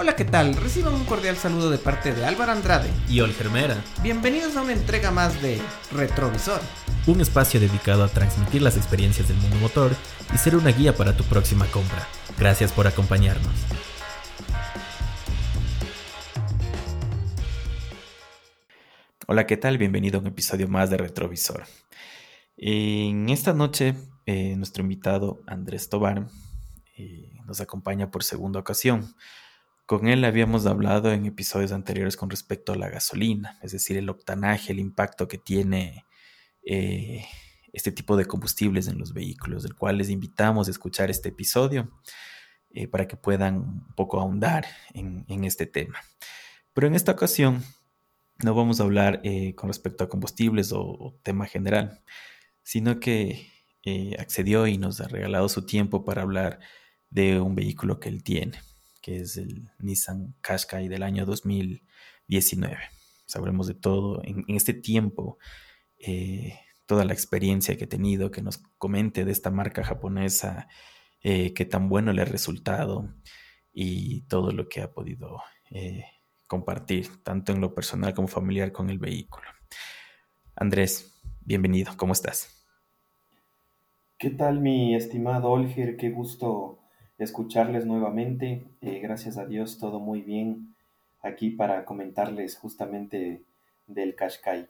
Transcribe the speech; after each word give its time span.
Hola, 0.00 0.14
¿qué 0.14 0.24
tal? 0.24 0.54
Reciban 0.54 0.94
un 0.94 1.04
cordial 1.04 1.36
saludo 1.36 1.70
de 1.70 1.78
parte 1.78 2.14
de 2.14 2.24
Álvaro 2.24 2.52
Andrade 2.52 2.88
y 3.08 3.18
Olgermera. 3.18 3.82
Bienvenidos 4.00 4.56
a 4.56 4.62
una 4.62 4.72
entrega 4.72 5.10
más 5.10 5.42
de 5.42 5.60
Retrovisor, 5.90 6.60
un 7.08 7.20
espacio 7.20 7.58
dedicado 7.58 8.04
a 8.04 8.08
transmitir 8.08 8.62
las 8.62 8.76
experiencias 8.76 9.26
del 9.26 9.38
mundo 9.38 9.56
motor 9.56 9.90
y 10.32 10.38
ser 10.38 10.54
una 10.54 10.70
guía 10.70 10.94
para 10.94 11.16
tu 11.16 11.24
próxima 11.24 11.66
compra. 11.72 12.06
Gracias 12.38 12.72
por 12.72 12.86
acompañarnos. 12.86 13.52
Hola, 19.26 19.48
¿qué 19.48 19.56
tal? 19.56 19.78
Bienvenido 19.78 20.18
a 20.18 20.20
un 20.20 20.28
episodio 20.28 20.68
más 20.68 20.90
de 20.90 20.98
Retrovisor. 20.98 21.64
En 22.56 23.28
esta 23.30 23.52
noche, 23.52 23.96
eh, 24.26 24.54
nuestro 24.54 24.84
invitado 24.84 25.40
Andrés 25.48 25.88
Tobar 25.88 26.28
eh, 26.96 27.32
nos 27.46 27.60
acompaña 27.60 28.12
por 28.12 28.22
segunda 28.22 28.60
ocasión. 28.60 29.12
Con 29.88 30.06
él 30.06 30.22
habíamos 30.26 30.66
hablado 30.66 31.10
en 31.14 31.24
episodios 31.24 31.72
anteriores 31.72 32.18
con 32.18 32.28
respecto 32.28 32.74
a 32.74 32.76
la 32.76 32.90
gasolina, 32.90 33.58
es 33.62 33.72
decir, 33.72 33.96
el 33.96 34.10
octanaje, 34.10 34.72
el 34.72 34.80
impacto 34.80 35.28
que 35.28 35.38
tiene 35.38 36.04
eh, 36.62 37.24
este 37.72 37.90
tipo 37.90 38.18
de 38.18 38.26
combustibles 38.26 38.86
en 38.86 38.98
los 38.98 39.14
vehículos, 39.14 39.62
del 39.62 39.74
cual 39.74 39.96
les 39.96 40.10
invitamos 40.10 40.68
a 40.68 40.72
escuchar 40.72 41.08
este 41.08 41.30
episodio 41.30 41.90
eh, 42.68 42.86
para 42.86 43.08
que 43.08 43.16
puedan 43.16 43.56
un 43.56 43.94
poco 43.96 44.20
ahondar 44.20 44.66
en, 44.92 45.24
este 45.44 45.64
tema. 45.64 45.98
Pero 46.74 46.86
en 46.86 46.94
esta 46.94 47.12
ocasión 47.12 47.64
no 48.44 48.54
vamos 48.54 48.80
a 48.80 48.84
hablar 48.84 49.22
eh, 49.24 49.54
con 49.54 49.70
respecto 49.70 50.04
a 50.04 50.10
combustibles 50.10 50.70
o, 50.70 51.18
tema 51.22 51.46
general, 51.46 52.04
sino 52.62 53.00
que 53.00 53.52
accedió 54.18 54.66
y 54.66 54.76
nos 54.76 55.00
ha 55.00 55.08
regalado 55.08 55.48
su 55.48 55.64
tiempo 55.64 56.04
para 56.04 56.20
hablar 56.20 56.60
de 57.08 57.40
un 57.40 57.54
vehículo 57.54 57.98
que 57.98 58.10
él 58.10 58.22
tiene 58.22 58.58
que 59.08 59.20
es 59.22 59.38
el 59.38 59.70
Nissan 59.78 60.34
Qashqai 60.42 60.86
del 60.86 61.02
año 61.02 61.24
2019. 61.24 62.76
Sabremos 63.24 63.66
de 63.66 63.72
todo 63.72 64.20
en, 64.22 64.44
este 64.48 64.74
tiempo, 64.74 65.38
eh, 65.98 66.58
toda 66.84 67.06
la 67.06 67.14
experiencia 67.14 67.78
que 67.78 67.84
he 67.84 67.86
tenido, 67.86 68.30
que 68.30 68.42
nos 68.42 68.58
comente 68.76 69.24
de 69.24 69.32
esta 69.32 69.50
marca 69.50 69.82
japonesa, 69.82 70.68
eh, 71.22 71.54
qué 71.54 71.64
tan 71.64 71.88
bueno 71.88 72.12
le 72.12 72.20
ha 72.20 72.26
resultado 72.26 73.08
y 73.72 74.26
todo 74.26 74.52
lo 74.52 74.68
que 74.68 74.82
ha 74.82 74.92
podido 74.92 75.40
eh, 75.70 76.04
compartir, 76.46 77.22
tanto 77.22 77.52
en 77.52 77.62
lo 77.62 77.74
personal 77.74 78.12
como 78.12 78.28
familiar 78.28 78.72
con 78.72 78.90
el 78.90 78.98
vehículo. 78.98 79.46
Andrés, 80.54 81.18
bienvenido, 81.40 81.92
¿cómo 81.96 82.12
estás? 82.12 82.66
¿Qué 84.18 84.28
tal 84.28 84.60
mi 84.60 84.94
estimado 84.94 85.48
Olger? 85.48 85.96
Qué 85.96 86.10
gusto 86.10 86.78
escucharles 87.18 87.84
nuevamente. 87.84 88.64
Eh, 88.80 89.00
gracias 89.00 89.38
a 89.38 89.46
Dios, 89.46 89.78
todo 89.78 90.00
muy 90.00 90.22
bien 90.22 90.74
aquí 91.22 91.50
para 91.50 91.84
comentarles 91.84 92.56
justamente 92.56 93.42
del 93.86 94.14
Qashqai. 94.14 94.68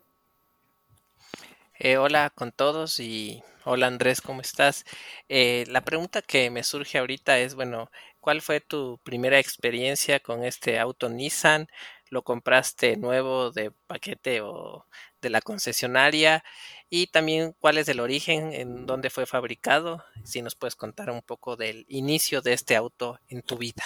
Eh, 1.81 1.97
hola 1.97 2.31
con 2.35 2.51
todos 2.51 2.99
y 2.99 3.43
hola 3.65 3.87
Andrés, 3.87 4.21
¿cómo 4.21 4.41
estás? 4.41 4.85
Eh, 5.29 5.65
la 5.69 5.83
pregunta 5.83 6.23
que 6.23 6.51
me 6.51 6.65
surge 6.65 6.99
ahorita 6.99 7.39
es, 7.39 7.55
bueno, 7.55 7.91
¿cuál 8.21 8.41
fue 8.43 8.61
tu 8.61 8.99
primera 9.05 9.39
experiencia 9.39 10.19
con 10.19 10.45
este 10.45 10.79
auto 10.81 11.09
Nissan? 11.09 11.69
¿Lo 12.11 12.23
compraste 12.23 12.97
nuevo 12.97 13.53
de 13.53 13.71
paquete 13.87 14.41
o 14.41 14.87
de 15.21 15.31
la 15.31 15.41
concesionaria? 15.41 16.43
y 16.91 17.09
también 17.09 17.55
cuál 17.61 17.79
es 17.79 17.89
el 17.89 18.01
origen, 18.01 18.53
en 18.53 18.87
dónde 18.87 19.11
fue 19.11 19.27
fabricado, 19.27 20.03
si 20.25 20.41
nos 20.43 20.55
puedes 20.55 20.75
contar 20.75 21.11
un 21.11 21.21
poco 21.21 21.57
del 21.57 21.85
inicio 21.89 22.41
de 22.41 22.55
este 22.55 22.77
auto 22.77 23.19
en 23.29 23.43
tu 23.43 23.59
vida. 23.59 23.83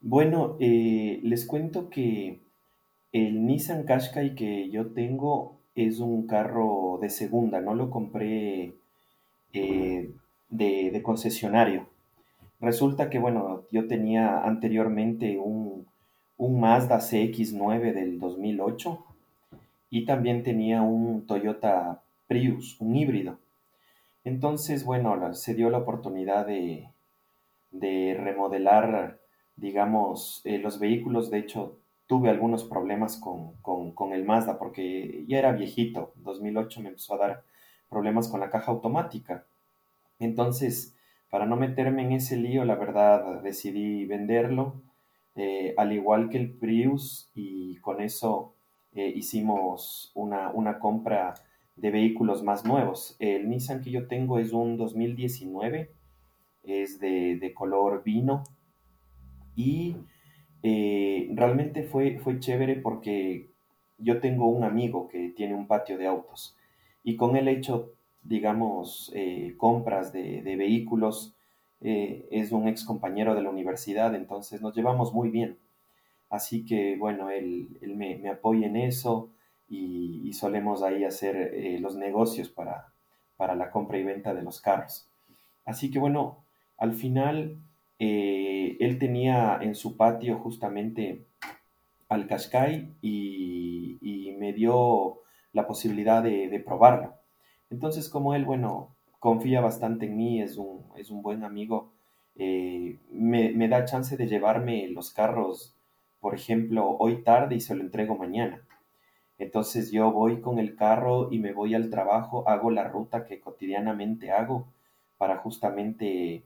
Bueno, 0.00 0.56
eh, 0.60 1.20
les 1.22 1.46
cuento 1.46 1.88
que 1.88 2.40
el 3.12 3.46
Nissan 3.46 3.84
Qashqai 3.84 4.34
que 4.34 4.68
yo 4.70 4.88
tengo 4.88 5.60
es 5.76 6.00
un 6.00 6.26
carro 6.26 6.98
de 7.00 7.08
segunda, 7.08 7.60
no 7.60 7.74
lo 7.74 7.90
compré 7.90 8.74
eh, 9.52 10.10
de, 10.48 11.02
concesionario. 11.02 11.88
Resulta 12.60 13.10
que, 13.10 13.18
bueno, 13.18 13.64
yo 13.70 13.86
tenía 13.86 14.42
anteriormente 14.42 15.38
un, 15.38 15.86
un 16.36 16.60
Mazda 16.60 16.98
CX9 16.98 17.92
del 17.92 18.18
2008 18.18 19.04
y 19.90 20.04
también 20.04 20.42
tenía 20.42 20.82
un 20.82 21.26
Toyota 21.26 22.02
Prius, 22.26 22.80
un 22.80 22.96
híbrido. 22.96 23.38
Entonces, 24.24 24.84
bueno, 24.84 25.34
se 25.34 25.54
dio 25.54 25.70
la 25.70 25.78
oportunidad 25.78 26.46
de, 26.46 26.90
remodelar, 27.70 29.20
digamos, 29.56 30.40
eh, 30.44 30.58
los 30.58 30.78
vehículos. 30.78 31.30
De 31.30 31.38
hecho, 31.38 31.78
tuve 32.06 32.30
algunos 32.30 32.64
problemas 32.64 33.18
con, 33.18 34.12
el 34.12 34.24
Mazda 34.24 34.58
porque 34.58 35.24
ya 35.28 35.38
era 35.38 35.52
viejito. 35.52 36.12
2008 36.16 36.80
me 36.80 36.88
empezó 36.88 37.14
a 37.14 37.18
dar 37.18 37.42
problemas 37.90 38.28
con 38.28 38.40
la 38.40 38.50
caja 38.50 38.72
automática. 38.72 39.44
Entonces, 40.18 40.94
para 41.30 41.46
no 41.46 41.56
meterme 41.56 42.02
en 42.02 42.12
ese 42.12 42.36
lío, 42.36 42.64
la 42.64 42.76
verdad 42.76 43.42
decidí 43.42 44.06
venderlo, 44.06 44.80
eh, 45.36 45.74
al 45.76 45.92
igual 45.92 46.30
que 46.30 46.38
el 46.38 46.50
Prius, 46.50 47.28
y 47.34 47.76
con 47.76 48.00
eso 48.00 48.54
eh, 48.94 49.12
hicimos 49.14 50.12
una, 50.14 50.50
una 50.50 50.78
compra 50.78 51.34
de 51.76 51.90
vehículos 51.90 52.42
más 52.42 52.64
nuevos. 52.64 53.16
El 53.18 53.48
Nissan 53.48 53.80
que 53.80 53.90
yo 53.90 54.06
tengo 54.06 54.38
es 54.38 54.52
un 54.52 54.76
2019, 54.76 55.90
es 56.62 56.98
de, 57.00 57.52
color 57.54 58.02
vino 58.02 58.44
y 59.54 59.96
eh, 60.62 61.28
realmente 61.34 61.82
fue, 61.82 62.18
fue 62.18 62.40
chévere 62.40 62.76
porque 62.76 63.50
yo 63.98 64.20
tengo 64.20 64.48
un 64.48 64.64
amigo 64.64 65.08
que 65.08 65.28
tiene 65.30 65.54
un 65.54 65.66
patio 65.66 65.98
de 65.98 66.06
autos 66.06 66.56
y 67.04 67.16
con 67.16 67.36
él 67.36 67.48
he 67.48 67.52
hecho, 67.52 67.92
digamos, 68.22 69.12
eh, 69.14 69.54
compras 69.58 70.12
de, 70.12 70.40
vehículos. 70.56 71.36
Eh, 71.82 72.26
es 72.30 72.50
un 72.50 72.66
ex 72.66 72.82
compañero 72.82 73.34
de 73.34 73.42
la 73.42 73.50
universidad, 73.50 74.14
entonces 74.14 74.62
nos 74.62 74.74
llevamos 74.74 75.12
muy 75.12 75.28
bien. 75.28 75.58
Así 76.34 76.64
que, 76.64 76.96
bueno, 76.96 77.30
él, 77.30 77.68
me, 77.80 78.16
me 78.16 78.28
apoya 78.28 78.66
en 78.66 78.74
eso 78.74 79.30
y, 79.68 80.32
solemos 80.32 80.82
ahí 80.82 81.04
hacer 81.04 81.36
eh, 81.36 81.78
los 81.78 81.94
negocios 81.94 82.48
para, 82.48 82.92
para 83.36 83.54
la 83.54 83.70
compra 83.70 83.98
y 83.98 84.02
venta 84.02 84.34
de 84.34 84.42
los 84.42 84.60
carros. 84.60 85.08
Así 85.64 85.92
que 85.92 86.00
bueno, 86.00 86.44
al 86.76 86.92
final 86.92 87.58
eh, 88.00 88.76
él 88.80 88.98
tenía 88.98 89.60
en 89.62 89.76
su 89.76 89.96
patio 89.96 90.40
justamente 90.40 91.24
al 92.08 92.26
Qashqai 92.26 92.96
y, 93.00 93.98
y 94.00 94.32
me 94.32 94.52
dio 94.52 95.20
la 95.52 95.68
posibilidad 95.68 96.20
de, 96.20 96.60
probarlo. 96.66 97.14
Entonces 97.70 98.08
como 98.08 98.34
él, 98.34 98.44
bueno, 98.44 98.96
confía 99.20 99.60
bastante 99.60 100.06
en 100.06 100.16
mí, 100.16 100.42
es 100.42 100.56
un, 100.56 100.82
es 100.96 101.10
un 101.10 101.22
buen 101.22 101.44
amigo, 101.44 101.92
eh, 102.34 102.98
me, 103.12 103.52
me, 103.52 103.68
da 103.68 103.84
chance 103.84 104.16
de 104.16 104.26
llevarme 104.26 104.88
los 104.88 105.12
carros, 105.12 105.73
por 106.24 106.34
ejemplo, 106.34 106.96
hoy 107.00 107.22
tarde 107.22 107.56
y 107.56 107.60
se 107.60 107.74
lo 107.74 107.82
entrego 107.82 108.16
mañana. 108.16 108.62
Entonces 109.36 109.90
yo 109.92 110.10
voy 110.10 110.40
con 110.40 110.58
el 110.58 110.74
carro 110.74 111.28
y 111.30 111.38
me 111.38 111.52
voy 111.52 111.74
al 111.74 111.90
trabajo, 111.90 112.48
hago 112.48 112.70
la 112.70 112.88
ruta 112.88 113.26
que 113.26 113.40
cotidianamente 113.40 114.30
hago 114.30 114.66
para 115.18 115.36
justamente 115.36 116.42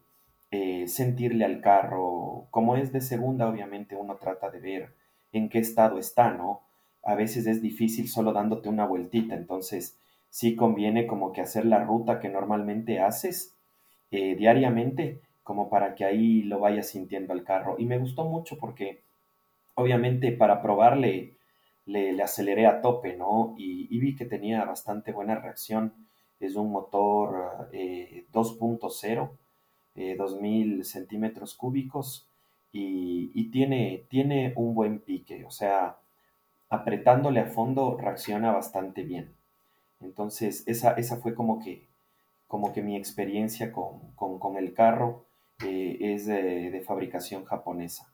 eh, 0.50 0.88
sentirle 0.88 1.44
al 1.44 1.60
carro. 1.60 2.48
Como 2.50 2.74
es 2.74 2.90
de 2.90 3.00
segunda, 3.00 3.48
obviamente 3.48 3.94
uno 3.94 4.16
trata 4.16 4.50
de 4.50 4.58
ver 4.58 4.94
en 5.32 5.48
qué 5.48 5.60
estado 5.60 6.00
está, 6.00 6.32
¿no? 6.32 6.62
A 7.04 7.14
veces 7.14 7.46
es 7.46 7.62
difícil 7.62 8.08
solo 8.08 8.32
dándote 8.32 8.68
una 8.68 8.84
vueltita, 8.84 9.36
entonces 9.36 9.96
sí 10.28 10.56
conviene 10.56 11.06
como 11.06 11.32
que 11.32 11.40
hacer 11.40 11.64
la 11.64 11.84
ruta 11.84 12.18
que 12.18 12.28
normalmente 12.28 12.98
haces 12.98 13.54
eh, 14.10 14.34
diariamente, 14.34 15.20
como 15.44 15.70
para 15.70 15.94
que 15.94 16.04
ahí 16.04 16.42
lo 16.42 16.58
vayas 16.58 16.88
sintiendo 16.88 17.32
al 17.32 17.44
carro. 17.44 17.76
Y 17.78 17.86
me 17.86 17.98
gustó 17.98 18.24
mucho 18.24 18.58
porque 18.58 19.06
obviamente 19.78 20.32
para 20.32 20.60
probarle 20.60 21.36
le, 21.86 22.22
aceleré 22.22 22.66
a 22.66 22.80
tope, 22.80 23.16
¿no? 23.16 23.54
Y, 23.56 23.98
vi 23.98 24.14
que 24.14 24.26
tenía 24.26 24.64
bastante 24.64 25.12
buena 25.12 25.36
reacción. 25.36 25.94
Es 26.40 26.56
un 26.56 26.70
motor 26.70 27.70
2.0, 27.72 29.30
eh, 29.96 30.16
2000 30.16 30.80
eh, 30.80 30.84
centímetros 30.84 31.54
cúbicos 31.54 32.28
y, 32.72 33.50
tiene, 33.50 34.04
tiene 34.08 34.52
un 34.56 34.74
buen 34.74 35.00
pique, 35.00 35.44
o 35.44 35.50
sea, 35.50 35.96
apretándole 36.68 37.40
a 37.40 37.46
fondo 37.46 37.96
reacciona 37.96 38.52
bastante 38.52 39.02
bien. 39.02 39.34
Entonces, 40.00 40.64
esa, 40.66 40.92
esa 40.92 41.16
fue 41.16 41.34
como 41.34 41.58
que, 41.58 41.88
como 42.46 42.72
que 42.72 42.82
mi 42.82 42.96
experiencia 42.96 43.72
con, 43.72 44.56
el 44.56 44.74
carro 44.74 45.24
eh, 45.64 45.98
es 46.00 46.26
de, 46.26 46.82
fabricación 46.86 47.44
japonesa. 47.44 48.07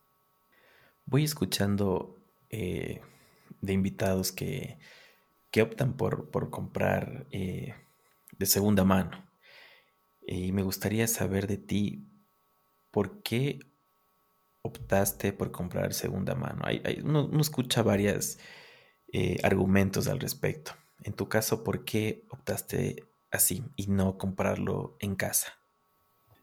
Voy 1.06 1.24
escuchando 1.24 2.18
de 2.50 3.72
invitados 3.72 4.30
que, 4.30 4.78
que 5.54 5.62
optan 5.62 5.96
por, 5.96 6.32
por 6.32 6.50
comprar 6.50 7.28
eh, 7.30 7.74
de 8.36 8.46
segunda 8.46 8.82
mano. 8.82 9.24
Y 10.26 10.50
me 10.50 10.62
gustaría 10.62 11.06
saber 11.06 11.46
de 11.46 11.58
ti, 11.58 12.08
¿por 12.90 13.22
qué 13.22 13.60
optaste 14.62 15.32
por 15.32 15.52
comprar 15.52 15.92
segunda 15.92 16.34
mano? 16.34 16.62
Hay, 16.64 17.00
uno, 17.04 17.30
escucha 17.40 17.84
varios 17.84 18.38
eh, 19.12 19.38
argumentos 19.44 20.08
al 20.08 20.18
respecto. 20.18 20.72
En 21.04 21.12
tu 21.12 21.28
caso, 21.28 21.62
¿por 21.62 21.84
qué 21.84 22.24
optaste 22.30 23.04
así 23.30 23.62
y 23.76 23.86
no 23.86 24.18
comprarlo 24.18 24.96
en 24.98 25.14
casa? 25.14 25.52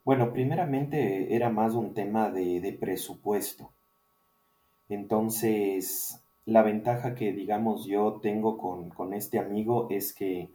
Bueno, 0.05 0.31
primeramente 0.31 1.35
era 1.35 1.49
más 1.49 1.73
un 1.73 1.93
tema 1.93 2.29
de, 2.31 2.77
presupuesto. 2.79 3.73
Entonces, 4.91 6.21
la 6.45 6.63
ventaja 6.63 7.15
que, 7.15 7.31
digamos, 7.31 7.85
yo 7.85 8.19
tengo 8.21 8.57
con, 8.57 8.89
con 8.89 9.13
este 9.13 9.39
amigo 9.39 9.88
es 9.89 10.13
que 10.13 10.49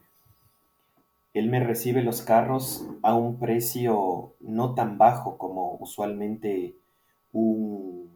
él 1.33 1.49
me 1.49 1.59
recibe 1.61 2.03
los 2.03 2.21
carros 2.21 2.87
a 3.03 3.15
un 3.15 3.39
precio 3.39 4.35
no 4.41 4.75
tan 4.75 4.99
bajo 4.99 5.39
como 5.39 5.79
usualmente 5.81 6.75
un, 7.33 8.11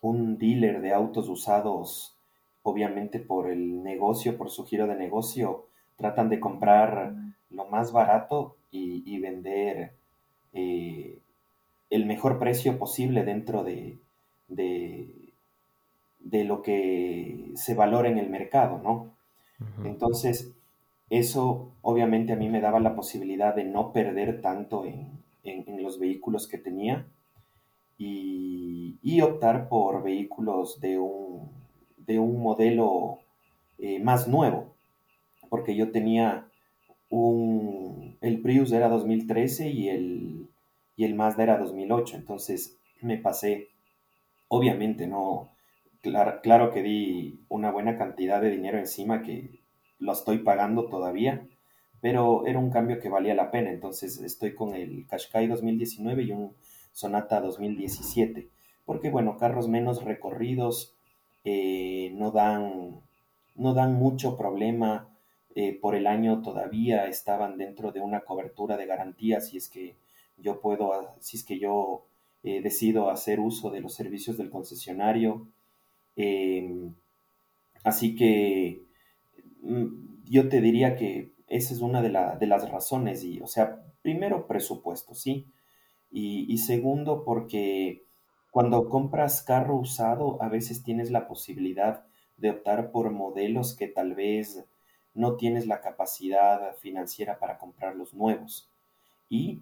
un 0.00 0.38
dealer 0.38 0.80
de 0.80 0.92
autos 0.92 1.28
usados, 1.28 2.16
obviamente 2.64 3.20
por 3.20 3.48
el 3.48 3.84
negocio, 3.84 4.36
por 4.36 4.50
su 4.50 4.64
giro 4.66 4.88
de 4.88 4.96
negocio, 4.96 5.66
tratan 5.94 6.30
de 6.30 6.40
comprar 6.40 7.14
lo 7.50 7.64
más 7.66 7.92
barato 7.92 8.56
y, 8.72 9.20
vender 9.20 9.92
eh, 10.52 11.20
el 11.90 12.06
mejor 12.06 12.40
precio 12.40 12.76
posible 12.76 13.22
dentro 13.24 13.62
de, 13.62 13.98
de, 14.48 15.17
lo 16.20 16.62
que 16.62 17.52
se 17.54 17.74
valora 17.74 18.08
en 18.08 18.18
el 18.18 18.30
mercado, 18.30 18.80
¿no? 18.82 19.16
Entonces, 19.84 20.54
eso 21.10 21.72
obviamente 21.82 22.32
a 22.32 22.36
mí 22.36 22.48
me 22.48 22.60
daba 22.60 22.80
la 22.80 22.94
posibilidad 22.94 23.54
de 23.54 23.64
no 23.64 23.92
perder 23.92 24.40
tanto 24.40 24.84
en, 24.84 25.18
los 25.82 25.98
vehículos 25.98 26.46
que 26.46 26.58
tenía 26.58 27.06
y, 27.96 29.20
optar 29.22 29.68
por 29.68 30.02
vehículos 30.02 30.80
de 30.80 30.98
un, 30.98 31.50
de 31.96 32.18
un 32.18 32.40
modelo 32.40 33.18
eh, 33.78 33.98
más 33.98 34.28
nuevo, 34.28 34.74
porque 35.48 35.74
yo 35.74 35.90
tenía 35.90 36.46
un, 37.10 38.16
el 38.20 38.40
Prius 38.40 38.70
era 38.72 38.88
2013 38.88 39.70
y 39.70 39.88
el, 39.88 40.48
y 40.96 41.04
el 41.04 41.14
Mazda 41.14 41.42
era 41.42 41.58
2008, 41.58 42.16
entonces 42.16 42.78
me 43.00 43.16
pasé, 43.16 43.68
obviamente 44.48 45.06
no, 45.06 45.50
claro, 46.42 46.70
que 46.70 46.82
di 46.82 47.40
una 47.48 47.70
buena 47.70 47.96
cantidad 47.96 48.40
de 48.40 48.50
dinero 48.50 48.78
encima 48.78 49.22
que 49.22 49.60
lo 49.98 50.12
estoy 50.12 50.38
pagando 50.38 50.86
todavía, 50.86 51.46
pero 52.00 52.46
era 52.46 52.58
un 52.58 52.70
cambio 52.70 53.00
que 53.00 53.08
valía 53.08 53.34
la 53.34 53.50
pena. 53.50 53.70
Entonces 53.70 54.20
estoy 54.20 54.54
con 54.54 54.74
el 54.74 55.06
Qashqai 55.06 55.46
2019 55.46 56.22
y 56.22 56.32
un 56.32 56.54
Sonata 56.92 57.40
2017, 57.40 58.48
porque 58.84 59.10
bueno, 59.10 59.36
carros 59.36 59.68
menos 59.68 60.04
recorridos 60.04 60.96
eh, 61.44 62.12
no, 62.14 62.30
dan, 62.30 63.00
no 63.54 63.74
dan 63.74 63.94
mucho 63.94 64.36
problema. 64.36 65.08
Eh, 65.54 65.76
por 65.80 65.96
el 65.96 66.06
año 66.06 66.42
todavía 66.42 67.06
estaban 67.06 67.58
dentro 67.58 67.90
de 67.90 68.00
una 68.00 68.20
cobertura 68.20 68.76
de 68.76 68.86
garantía 68.86 69.40
si 69.40 69.56
es 69.56 69.68
que 69.68 69.96
yo 70.36 70.60
puedo, 70.60 71.14
si 71.20 71.36
es 71.36 71.44
que 71.44 71.58
yo 71.58 72.04
eh, 72.44 72.60
decido 72.62 73.10
hacer 73.10 73.40
uso 73.40 73.70
de 73.70 73.80
los 73.80 73.94
servicios 73.94 74.36
del 74.36 74.50
concesionario. 74.50 75.48
Em, 76.18 76.94
así 77.84 78.14
que 78.14 78.82
Mm, 79.62 80.24
yo 80.24 80.48
te 80.48 80.60
diría 80.60 80.96
que 80.96 81.32
esa 81.48 81.74
es 81.74 81.80
una 81.80 82.02
de, 82.02 82.10
las 82.10 82.70
razones. 82.70 83.24
Y, 83.24 83.40
o 83.40 83.46
sea, 83.46 83.82
primero 84.02 84.46
presupuesto, 84.46 85.14
¿sí? 85.14 85.46
Y, 86.10 86.58
segundo, 86.58 87.24
porque 87.24 88.04
cuando 88.50 88.88
compras 88.88 89.42
carro 89.42 89.76
usado, 89.76 90.42
a 90.42 90.48
veces 90.48 90.82
tienes 90.82 91.10
la 91.10 91.28
posibilidad 91.28 92.04
de 92.38 92.50
optar 92.50 92.90
por 92.92 93.10
modelos 93.10 93.74
que 93.76 93.88
tal 93.88 94.14
vez 94.14 94.64
no 95.14 95.36
tienes 95.36 95.66
la 95.66 95.80
capacidad 95.80 96.76
financiera 96.76 97.38
para 97.38 97.58
comprar 97.58 97.96
los 97.96 98.14
nuevos. 98.14 98.70
Y 99.28 99.60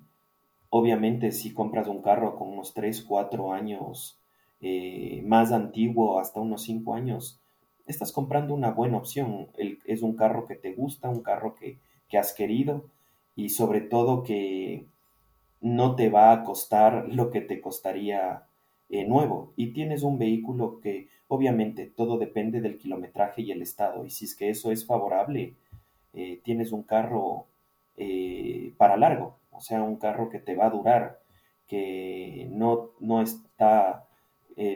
obviamente 0.71 1.33
si 1.33 1.53
compras 1.53 1.89
un 1.89 2.03
carro 2.03 2.37
con 2.37 2.49
unos 2.49 2.75
3, 2.75 3.03
4 3.03 3.53
años 3.53 4.21
eh, 4.61 5.23
más 5.25 5.53
antiguo, 5.53 6.19
hasta 6.19 6.41
unos 6.41 6.63
5 6.63 6.95
años, 6.95 7.41
estás 7.87 8.13
comprando 8.13 8.55
una 8.55 8.71
buena 8.71 8.99
opción. 8.99 9.49
es 9.57 10.03
un 10.03 10.17
carro 10.17 10.47
que 10.47 10.57
te 10.57 10.73
gusta, 10.73 11.09
un 11.09 11.23
carro 11.23 11.55
que, 11.55 11.79
has 12.17 12.33
querido 12.33 12.89
y 13.35 13.51
sobre 13.51 13.83
todo 13.83 14.23
que 14.23 14.87
no 15.61 15.97
te 15.97 16.09
va 16.09 16.33
a 16.33 16.45
costar 16.45 17.07
lo 17.13 17.31
que 17.31 17.43
te 17.43 17.61
costaría 17.61 18.45
eh, 18.89 19.05
nuevo. 19.07 19.53
Y 19.57 19.73
tienes 19.73 20.03
un 20.03 20.19
vehículo 20.19 20.81
que 20.81 21.09
obviamente 21.29 21.87
todo 21.87 22.17
depende 22.19 22.61
del 22.61 22.79
kilometraje 22.79 23.43
y 23.43 23.51
el 23.51 23.61
estado. 23.63 24.07
Y 24.07 24.11
si 24.11 24.25
es 24.25 24.35
que 24.35 24.49
eso 24.49 24.73
es 24.73 24.87
favorable, 24.87 25.57
eh, 26.15 26.41
tienes 26.43 26.73
un 26.73 26.83
carro 26.83 27.47
eh, 27.99 28.73
para 28.79 28.97
largo, 28.97 29.39
o 29.51 29.61
sea, 29.61 29.83
un 29.83 29.97
carro 29.97 30.31
que 30.31 30.39
te 30.39 30.55
va 30.55 30.67
a 30.67 30.71
durar, 30.71 31.21
que 31.67 32.49
no, 32.51 32.91
no 33.01 33.21
está, 33.21 34.06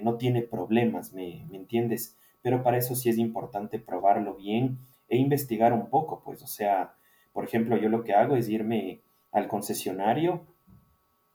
no 0.02 0.16
tiene 0.16 0.42
problemas, 0.42 1.12
¿me, 1.12 1.46
¿me 1.50 1.56
entiendes? 1.56 2.16
pero 2.42 2.62
para 2.62 2.78
eso 2.78 2.94
sí 2.94 3.08
es 3.08 3.18
importante 3.18 3.78
probarlo 3.78 4.36
bien 4.36 4.78
e 5.08 5.16
investigar 5.16 5.72
un 5.72 5.88
poco, 5.88 6.22
pues, 6.24 6.42
o 6.42 6.46
sea, 6.46 6.94
por 7.32 7.44
ejemplo, 7.44 7.76
yo 7.76 7.88
lo 7.88 8.04
que 8.04 8.14
hago 8.14 8.36
es 8.36 8.48
irme 8.48 9.02
al 9.32 9.48
concesionario 9.48 10.46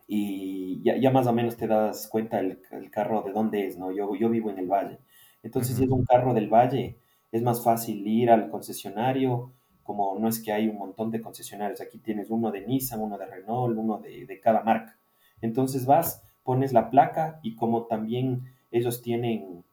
y 0.08 0.82
ya, 0.84 1.12
más 1.12 1.28
o 1.28 1.34
menos 1.34 1.58
te 1.58 1.68
das 1.68 2.08
cuenta 2.08 2.40
el, 2.40 2.60
carro 2.92 3.24
de 3.24 3.32
dónde 3.32 3.66
es, 3.66 3.78
¿no? 3.78 3.92
Yo, 3.92 4.16
yo 4.16 4.30
vivo 4.30 4.52
en 4.52 4.60
el 4.60 4.68
valle. 4.68 5.00
Entonces, 5.42 5.76
si 5.76 5.84
es 5.84 5.90
un 5.90 6.06
carro 6.06 6.34
del 6.34 6.48
valle, 6.48 6.98
es 7.32 7.42
más 7.42 7.64
fácil 7.64 8.06
ir 8.08 8.30
al 8.30 8.50
concesionario, 8.50 9.52
como 9.84 10.18
no 10.20 10.28
es 10.28 10.42
que 10.42 10.52
hay 10.52 10.68
un 10.68 10.78
montón 10.78 11.12
de 11.12 11.22
concesionarios, 11.22 11.82
aquí 11.82 12.00
tienes 12.00 12.30
uno 12.30 12.52
de 12.52 12.62
Nissan, 12.62 13.02
uno 13.02 13.18
de 13.18 13.26
Renault, 13.26 13.78
uno 13.78 14.00
de, 14.00 14.26
de 14.26 14.40
cada 14.40 14.64
marca. 14.64 14.98
Entonces 15.42 15.86
vas, 15.86 16.24
pones 16.46 16.72
la 16.72 16.90
placa 16.92 17.40
y 17.44 17.56
como 17.56 17.88
también 17.88 18.44
ellos 18.72 19.02
tienen 19.02 19.66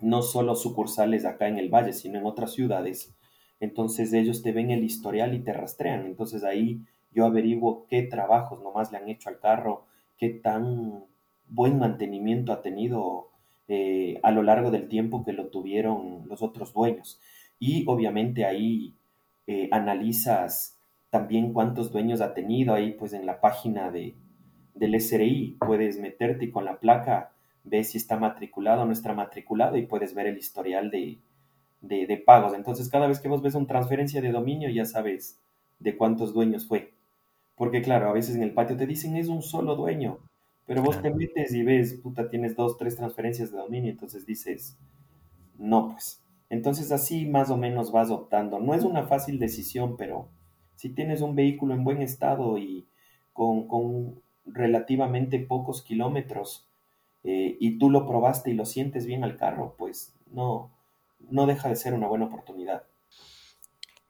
no 0.00 0.22
solo 0.22 0.54
sucursales 0.56 1.24
acá 1.24 1.48
en 1.48 1.56
el 1.58 1.70
valle, 1.70 1.92
sino 1.92 2.18
en 2.18 2.26
otras 2.26 2.52
ciudades. 2.52 3.14
Entonces 3.60 4.12
ellos 4.12 4.42
te 4.42 4.52
ven 4.52 4.70
el 4.70 4.84
historial 4.84 5.34
y 5.34 5.40
te 5.40 5.52
rastrean. 5.52 6.04
Entonces 6.04 6.44
ahí 6.44 6.80
yo 7.12 7.24
averiguo 7.24 7.86
qué 7.88 8.02
trabajos 8.02 8.60
nomás 8.60 8.92
le 8.92 8.98
han 8.98 9.08
hecho 9.08 9.28
al 9.30 9.38
carro, 9.38 9.86
qué 10.18 10.28
tan 10.30 11.04
buen 11.48 11.78
mantenimiento 11.78 12.52
ha 12.52 12.60
tenido 12.60 13.28
eh, 13.68 14.18
a 14.22 14.32
lo 14.32 14.42
largo 14.42 14.70
del 14.70 14.88
tiempo 14.88 15.24
que 15.24 15.32
lo 15.32 15.46
tuvieron 15.46 16.28
los 16.28 16.42
otros 16.42 16.72
dueños. 16.72 17.20
Y 17.60 17.84
obviamente 17.86 18.44
ahí 18.44 18.94
eh, 19.46 19.68
analizas 19.70 20.76
también 21.10 21.52
cuántos 21.52 21.92
dueños 21.92 22.20
ha 22.20 22.34
tenido. 22.34 22.74
Ahí 22.74 22.92
pues 22.92 23.12
en 23.12 23.26
la 23.26 23.40
página 23.40 23.90
de, 23.90 24.14
del 24.78 25.00
SRI 25.00 25.56
puedes 25.58 25.98
meterte 25.98 26.46
y 26.46 26.50
con 26.50 26.64
la 26.64 26.78
placa 26.78 27.32
ves 27.64 27.90
si 27.90 27.98
está 27.98 28.16
matriculado 28.16 28.82
o 28.82 28.86
no 28.86 28.92
está 28.92 29.12
matriculado 29.12 29.76
y 29.76 29.86
puedes 29.86 30.14
ver 30.14 30.26
el 30.26 30.38
historial 30.38 30.90
de, 30.90 31.18
de, 31.80 32.22
pagos. 32.24 32.54
Entonces, 32.54 32.88
cada 32.88 33.06
vez 33.06 33.20
que 33.20 33.28
vos 33.28 33.42
ves 33.42 33.54
una 33.54 33.66
transferencia 33.66 34.20
de 34.20 34.32
dominio, 34.32 34.70
ya 34.70 34.84
sabes 34.84 35.38
de 35.78 35.96
cuántos 35.96 36.32
dueños 36.32 36.66
fue. 36.66 36.92
Porque, 37.56 37.82
claro, 37.82 38.08
a 38.08 38.12
veces 38.12 38.36
en 38.36 38.42
el 38.42 38.54
patio 38.54 38.76
te 38.76 38.86
dicen 38.86 39.16
es 39.16 39.28
un 39.28 39.42
solo 39.42 39.74
dueño, 39.74 40.18
pero 40.66 40.82
vos 40.82 41.00
te 41.02 41.12
metes 41.12 41.52
y 41.54 41.62
ves, 41.62 41.94
puta, 41.94 42.28
tienes 42.28 42.54
dos, 42.54 42.76
tres 42.76 42.96
transferencias 42.96 43.50
de 43.50 43.58
dominio, 43.58 43.90
entonces 43.90 44.26
dices, 44.26 44.78
no, 45.58 45.90
pues. 45.90 46.22
Entonces, 46.50 46.92
así 46.92 47.26
más 47.26 47.50
o 47.50 47.56
menos 47.56 47.92
vas 47.92 48.10
optando. 48.10 48.58
No 48.58 48.74
es 48.74 48.82
una 48.82 49.06
fácil 49.06 49.38
decisión, 49.38 49.96
pero 49.96 50.28
si 50.76 50.90
tienes 50.90 51.20
un 51.20 51.34
vehículo 51.34 51.74
en 51.74 51.84
buen 51.84 52.00
estado 52.00 52.56
y 52.56 52.86
con, 53.34 53.66
con 53.66 54.22
relativamente 54.52 55.38
pocos 55.38 55.82
kilómetros, 55.82 56.68
eh, 57.24 57.56
y 57.60 57.78
tú 57.78 57.90
lo 57.90 58.06
probaste 58.06 58.50
y 58.50 58.54
lo 58.54 58.64
sientes 58.64 59.06
bien 59.06 59.24
al 59.24 59.36
carro, 59.36 59.74
pues 59.76 60.14
no, 60.30 60.70
no 61.30 61.46
deja 61.46 61.68
de 61.68 61.76
ser 61.76 61.94
una 61.94 62.06
buena 62.06 62.26
oportunidad. 62.26 62.84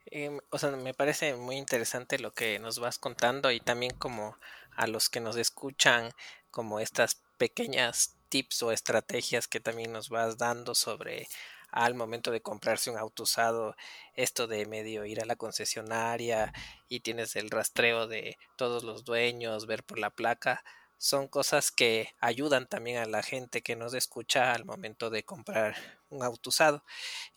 Em, 0.05 0.39
o 0.49 0.57
sea, 0.57 0.71
me 0.71 0.93
parece 0.93 1.35
muy 1.35 1.57
interesante 1.57 2.19
lo 2.19 2.31
que 2.31 2.59
nos 2.59 2.79
vas 2.79 2.97
contando 2.97 3.51
y 3.51 3.59
también 3.59 3.93
como 3.97 4.37
a 4.75 4.87
los 4.87 5.09
que 5.09 5.19
nos 5.19 5.37
escuchan, 5.37 6.11
como 6.51 6.79
estas 6.79 7.21
pequeñas 7.37 8.17
tips 8.29 8.63
o 8.63 8.71
estrategias 8.71 9.47
que 9.47 9.59
también 9.59 9.91
nos 9.91 10.09
vas 10.09 10.37
dando 10.37 10.73
sobre 10.75 11.27
al 11.71 11.95
momento 11.95 12.31
de 12.31 12.41
comprarse 12.41 12.89
un 12.89 12.97
auto 12.97 13.23
usado, 13.23 13.75
esto 14.13 14.47
de 14.47 14.65
medio 14.65 15.05
ir 15.05 15.21
a 15.21 15.25
la 15.25 15.35
concesionaria 15.35 16.53
y 16.87 17.01
tienes 17.01 17.35
el 17.35 17.49
rastreo 17.49 18.07
de 18.07 18.37
todos 18.55 18.83
los 18.83 19.03
dueños, 19.03 19.67
ver 19.67 19.83
por 19.83 19.99
la 19.99 20.09
placa, 20.09 20.63
son 20.99 21.29
cosas 21.29 21.71
que 21.71 22.09
ayudan 22.19 22.67
también 22.67 22.97
a 22.97 23.05
la 23.05 23.23
gente 23.23 23.61
que 23.61 23.77
nos 23.77 23.93
escucha 23.93 24.51
al 24.53 24.65
momento 24.65 25.09
de 25.09 25.23
comprar 25.23 25.75
un 26.09 26.23
auto 26.23 26.49
usado. 26.49 26.83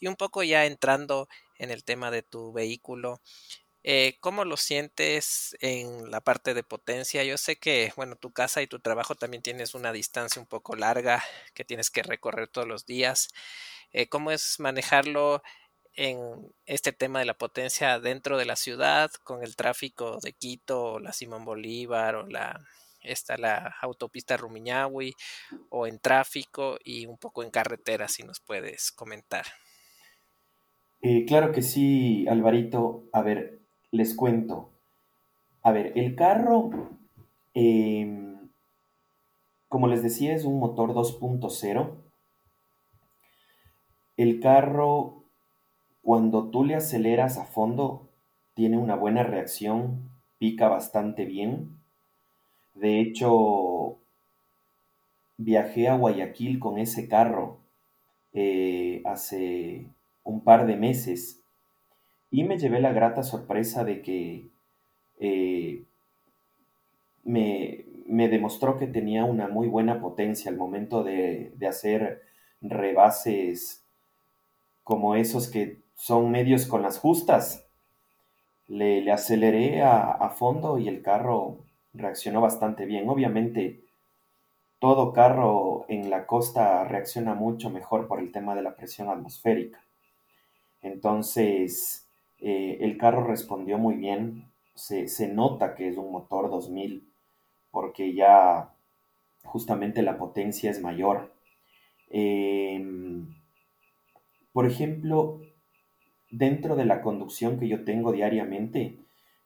Y 0.00 0.08
un 0.08 0.16
poco 0.16 0.42
ya 0.42 0.66
entrando 0.66 1.28
en 1.58 1.70
el 1.70 1.84
tema 1.84 2.10
de 2.10 2.22
tu 2.22 2.52
vehículo, 2.52 3.20
Eh, 3.84 4.16
¿Cómo 4.20 4.44
lo 4.44 4.56
sientes 4.56 5.56
en 5.60 6.10
la 6.10 6.20
parte 6.20 6.54
de 6.54 6.62
potencia? 6.62 7.24
Yo 7.24 7.36
sé 7.36 7.56
que, 7.56 7.92
bueno, 7.96 8.16
tu 8.16 8.32
casa 8.32 8.62
y 8.62 8.68
tu 8.68 8.78
trabajo 8.78 9.14
también 9.16 9.42
tienes 9.42 9.74
una 9.74 9.92
distancia 9.92 10.40
un 10.40 10.46
poco 10.46 10.76
larga 10.76 11.22
que 11.54 11.64
tienes 11.64 11.90
que 11.90 12.02
recorrer 12.02 12.48
todos 12.48 12.68
los 12.68 12.86
días. 12.86 13.28
Eh, 13.92 14.08
¿Cómo 14.08 14.30
es 14.30 14.60
manejarlo 14.60 15.42
en 15.94 16.18
este 16.64 16.92
tema 16.92 17.18
de 17.18 17.26
la 17.26 17.34
potencia 17.34 17.98
dentro 17.98 18.38
de 18.38 18.46
la 18.46 18.56
ciudad 18.56 19.10
con 19.24 19.42
el 19.42 19.56
tráfico 19.56 20.18
de 20.22 20.32
Quito, 20.32 20.98
la 21.00 21.12
Simón 21.12 21.44
Bolívar 21.44 22.14
o 22.14 22.26
la 22.26 22.60
está 23.02 23.36
la 23.36 23.74
autopista 23.80 24.36
Rumiñahui 24.36 25.14
o 25.70 25.86
en 25.86 25.98
tráfico 25.98 26.78
y 26.84 27.06
un 27.06 27.18
poco 27.18 27.42
en 27.42 27.50
carretera, 27.50 28.08
si 28.08 28.22
nos 28.22 28.40
puedes 28.40 28.92
comentar. 28.92 29.44
Eh, 31.00 31.24
claro 31.26 31.50
que 31.50 31.62
sí, 31.62 32.26
Alvarito. 32.28 33.08
A 33.12 33.22
ver, 33.22 33.61
les 33.92 34.14
cuento. 34.16 34.70
A 35.62 35.70
ver, 35.70 35.92
el 35.94 36.16
carro, 36.16 36.70
em, 37.54 38.48
como 39.68 39.86
les 39.86 40.02
decía, 40.02 40.34
es 40.34 40.44
un 40.44 40.58
motor 40.58 40.92
2.0. 40.94 41.96
El 44.16 44.40
carro, 44.40 45.24
cuando 46.02 46.50
tú 46.50 46.64
le 46.64 46.74
aceleras 46.74 47.38
a 47.38 47.44
fondo, 47.44 48.08
tiene 48.54 48.78
una 48.78 48.96
buena 48.96 49.22
reacción, 49.22 50.10
pica 50.38 50.68
bastante 50.68 51.24
bien. 51.24 51.78
De 52.74 53.00
hecho, 53.00 53.98
viajé 55.36 55.88
a 55.88 55.96
Guayaquil 55.96 56.58
con 56.58 56.78
ese 56.78 57.08
carro 57.08 57.60
eh, 58.32 59.02
hace 59.04 59.86
un 60.24 60.42
par 60.42 60.66
de 60.66 60.76
meses 60.76 61.41
y 62.32 62.44
me 62.44 62.58
llevé 62.58 62.80
la 62.80 62.92
grata 62.92 63.22
sorpresa 63.22 63.84
de 63.84 64.00
que 64.00 64.48
eh, 65.20 65.84
me, 67.24 67.84
demostró 68.28 68.78
que 68.78 68.86
tenía 68.86 69.24
una 69.24 69.48
muy 69.48 69.68
buena 69.68 70.00
potencia 70.00 70.50
al 70.50 70.56
momento 70.56 71.04
de, 71.04 71.52
hacer 71.68 72.22
rebases 72.62 73.84
como 74.82 75.14
esos 75.14 75.48
que 75.48 75.82
son 75.94 76.30
medios 76.30 76.66
con 76.66 76.80
las 76.80 76.98
justas. 76.98 77.66
Le, 78.66 79.12
aceleré 79.12 79.82
a, 79.82 80.30
fondo 80.30 80.78
y 80.78 80.88
el 80.88 81.02
carro 81.02 81.58
reaccionó 81.92 82.40
bastante 82.40 82.86
bien. 82.86 83.10
Obviamente, 83.10 83.84
todo 84.78 85.12
carro 85.12 85.84
en 85.88 86.08
la 86.08 86.26
costa 86.26 86.84
reacciona 86.84 87.34
mucho 87.34 87.68
mejor 87.68 88.08
por 88.08 88.20
el 88.20 88.32
tema 88.32 88.54
de 88.54 88.62
la 88.62 88.74
presión 88.74 89.10
atmosférica. 89.10 89.84
Entonces, 90.80 92.08
eh, 92.42 92.78
el 92.80 92.98
carro 92.98 93.24
respondió 93.24 93.78
muy 93.78 93.94
bien. 93.94 94.50
Se, 94.74 95.28
nota 95.28 95.74
que 95.74 95.88
es 95.88 95.96
un 95.96 96.10
motor 96.10 96.50
2000 96.50 97.08
porque 97.70 98.14
ya 98.14 98.70
justamente 99.44 100.02
la 100.02 100.18
potencia 100.18 100.70
es 100.70 100.82
mayor. 100.82 101.32
Em, 102.10 103.34
por 104.52 104.66
ejemplo, 104.66 105.40
dentro 106.30 106.74
de 106.74 106.84
la 106.84 107.00
conducción 107.00 107.58
que 107.58 107.68
yo 107.68 107.84
tengo 107.84 108.12
diariamente, 108.12 108.98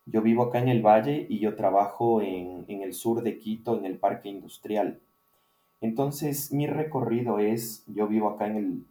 yo 0.06 0.22
vivo 0.22 0.44
acá 0.44 0.58
en 0.58 0.68
el 0.68 0.82
valle 0.82 1.26
y 1.28 1.38
yo 1.38 1.54
trabajo 1.54 2.22
en, 2.22 2.64
el 2.68 2.94
sur 2.94 3.22
de 3.22 3.38
Quito, 3.38 3.76
en 3.76 3.84
el 3.84 3.98
parque 3.98 4.28
industrial. 4.28 5.00
Entonces, 5.80 6.52
mi 6.52 6.66
recorrido 6.66 7.38
es, 7.40 7.84
yo 7.86 8.06
vivo 8.08 8.30
acá 8.30 8.46
en 8.46 8.56
el, 8.56 8.84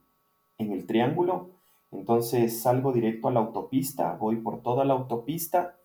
en 0.59 0.71
el 0.71 0.85
triángulo, 0.85 1.54
entonces 1.91 2.61
salgo 2.61 2.91
directo 2.91 3.27
a 3.27 3.31
la 3.31 3.39
autopista, 3.39 4.13
voy 4.13 4.37
por 4.37 4.61
toda 4.61 4.85
la 4.85 4.93
autopista 4.93 5.77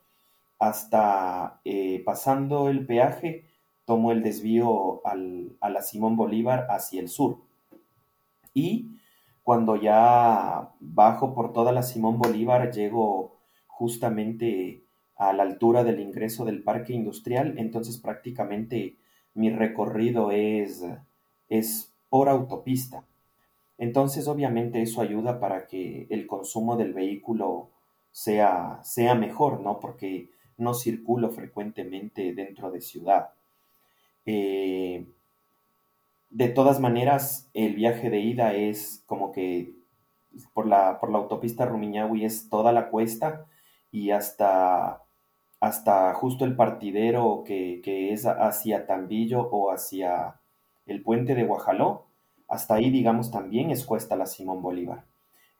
hasta 0.59 1.61
eh, 1.65 2.03
pasando 2.05 2.69
el 2.69 2.87
peaje, 2.87 3.47
tomo 3.85 4.13
el 4.13 4.23
desvío 4.23 5.01
a 5.05 5.71
la 5.71 5.83
Simón 5.83 6.17
Bolívar 6.17 6.67
hacia 6.71 7.01
el 7.01 7.09
sur. 7.09 7.39
Y 8.53 8.91
cuando 9.43 9.77
ya 9.77 10.71
bajo 10.81 11.35
por 11.35 11.53
toda 11.53 11.73
la 11.73 11.83
Simón 11.83 12.19
Bolívar, 12.19 12.71
llego 12.73 13.39
justamente 13.67 14.85
a 15.17 15.33
la 15.33 15.43
altura 15.43 15.83
del 15.83 16.01
ingreso 16.01 16.45
del 16.45 16.63
parque 16.63 16.93
industrial, 16.93 17.55
entonces 17.59 17.99
prácticamente 17.99 18.97
mi 19.35 19.51
recorrido 19.51 20.31
es, 20.31 20.85
es 21.49 21.95
por 22.09 22.29
autopista. 22.29 23.05
Entonces, 23.81 24.29
obviamente, 24.29 24.83
eso 24.83 25.01
ayuda 25.01 25.41
para 25.41 25.67
que 25.67 26.07
el 26.11 26.27
consumo 26.27 26.77
del 26.77 26.93
vehículo 26.93 27.71
sea, 28.13 28.79
sea 28.83 29.15
mejor, 29.15 29.61
¿no? 29.61 29.81
Porque 29.81 30.29
no 30.59 30.75
circulo 30.75 31.31
frecuentemente 31.31 32.35
dentro 32.35 32.71
de 32.71 32.83
ciudad. 32.83 33.31
Eh, 34.27 35.07
de 36.29 36.49
todas 36.51 36.79
maneras, 36.79 37.49
el 37.55 37.75
viaje 37.75 38.11
de 38.11 38.21
ida 38.21 38.53
es 38.53 39.03
como 39.07 39.33
que 39.33 39.73
por 40.53 40.67
la, 40.67 41.01
por 41.01 41.11
la 41.11 41.17
autopista 41.17 41.65
Rumiñahui 41.65 42.27
es 42.27 42.51
toda 42.51 42.73
la 42.73 42.91
cuesta 42.91 43.47
y 43.91 44.11
hasta, 44.11 45.05
hasta 45.59 46.13
justo 46.13 46.45
el 46.45 46.55
partidero 46.55 47.45
que, 47.47 47.81
que 47.83 48.13
es 48.13 48.27
hacia 48.27 48.87
Tambillo 48.87 49.41
o 49.41 49.73
hacia 49.73 50.39
el 50.85 51.03
puente 51.03 51.35
de 51.35 51.45
Guajaló 51.45 52.10
hasta 52.51 52.75
ahí, 52.75 52.91
digamos, 52.91 53.31
también 53.31 53.71
es 53.71 53.85
cuesta 53.85 54.17
la 54.17 54.27
Simón 54.27 54.61
Bolívar. 54.61 55.05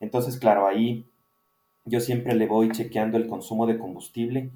Entonces, 0.01 0.39
claro, 0.39 0.67
ahí 0.67 1.07
yo 1.85 2.01
siempre 2.01 2.35
le 2.35 2.47
voy 2.47 2.71
chequeando 2.73 3.17
el 3.17 3.29
consumo 3.29 3.67
de 3.67 3.79
combustible. 3.79 4.51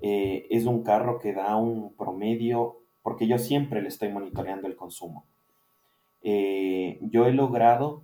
Eh, 0.00 0.46
es 0.50 0.66
un 0.66 0.82
carro 0.82 1.18
que 1.18 1.32
da 1.32 1.56
un 1.56 1.94
promedio, 1.94 2.76
porque 3.02 3.26
yo 3.26 3.38
siempre 3.38 3.80
le 3.80 3.88
estoy 3.88 4.10
monitoreando 4.10 4.68
el 4.68 4.76
consumo. 4.76 5.24
Eh, 6.22 6.98
yo 7.00 7.26
he 7.26 7.32
logrado 7.32 8.02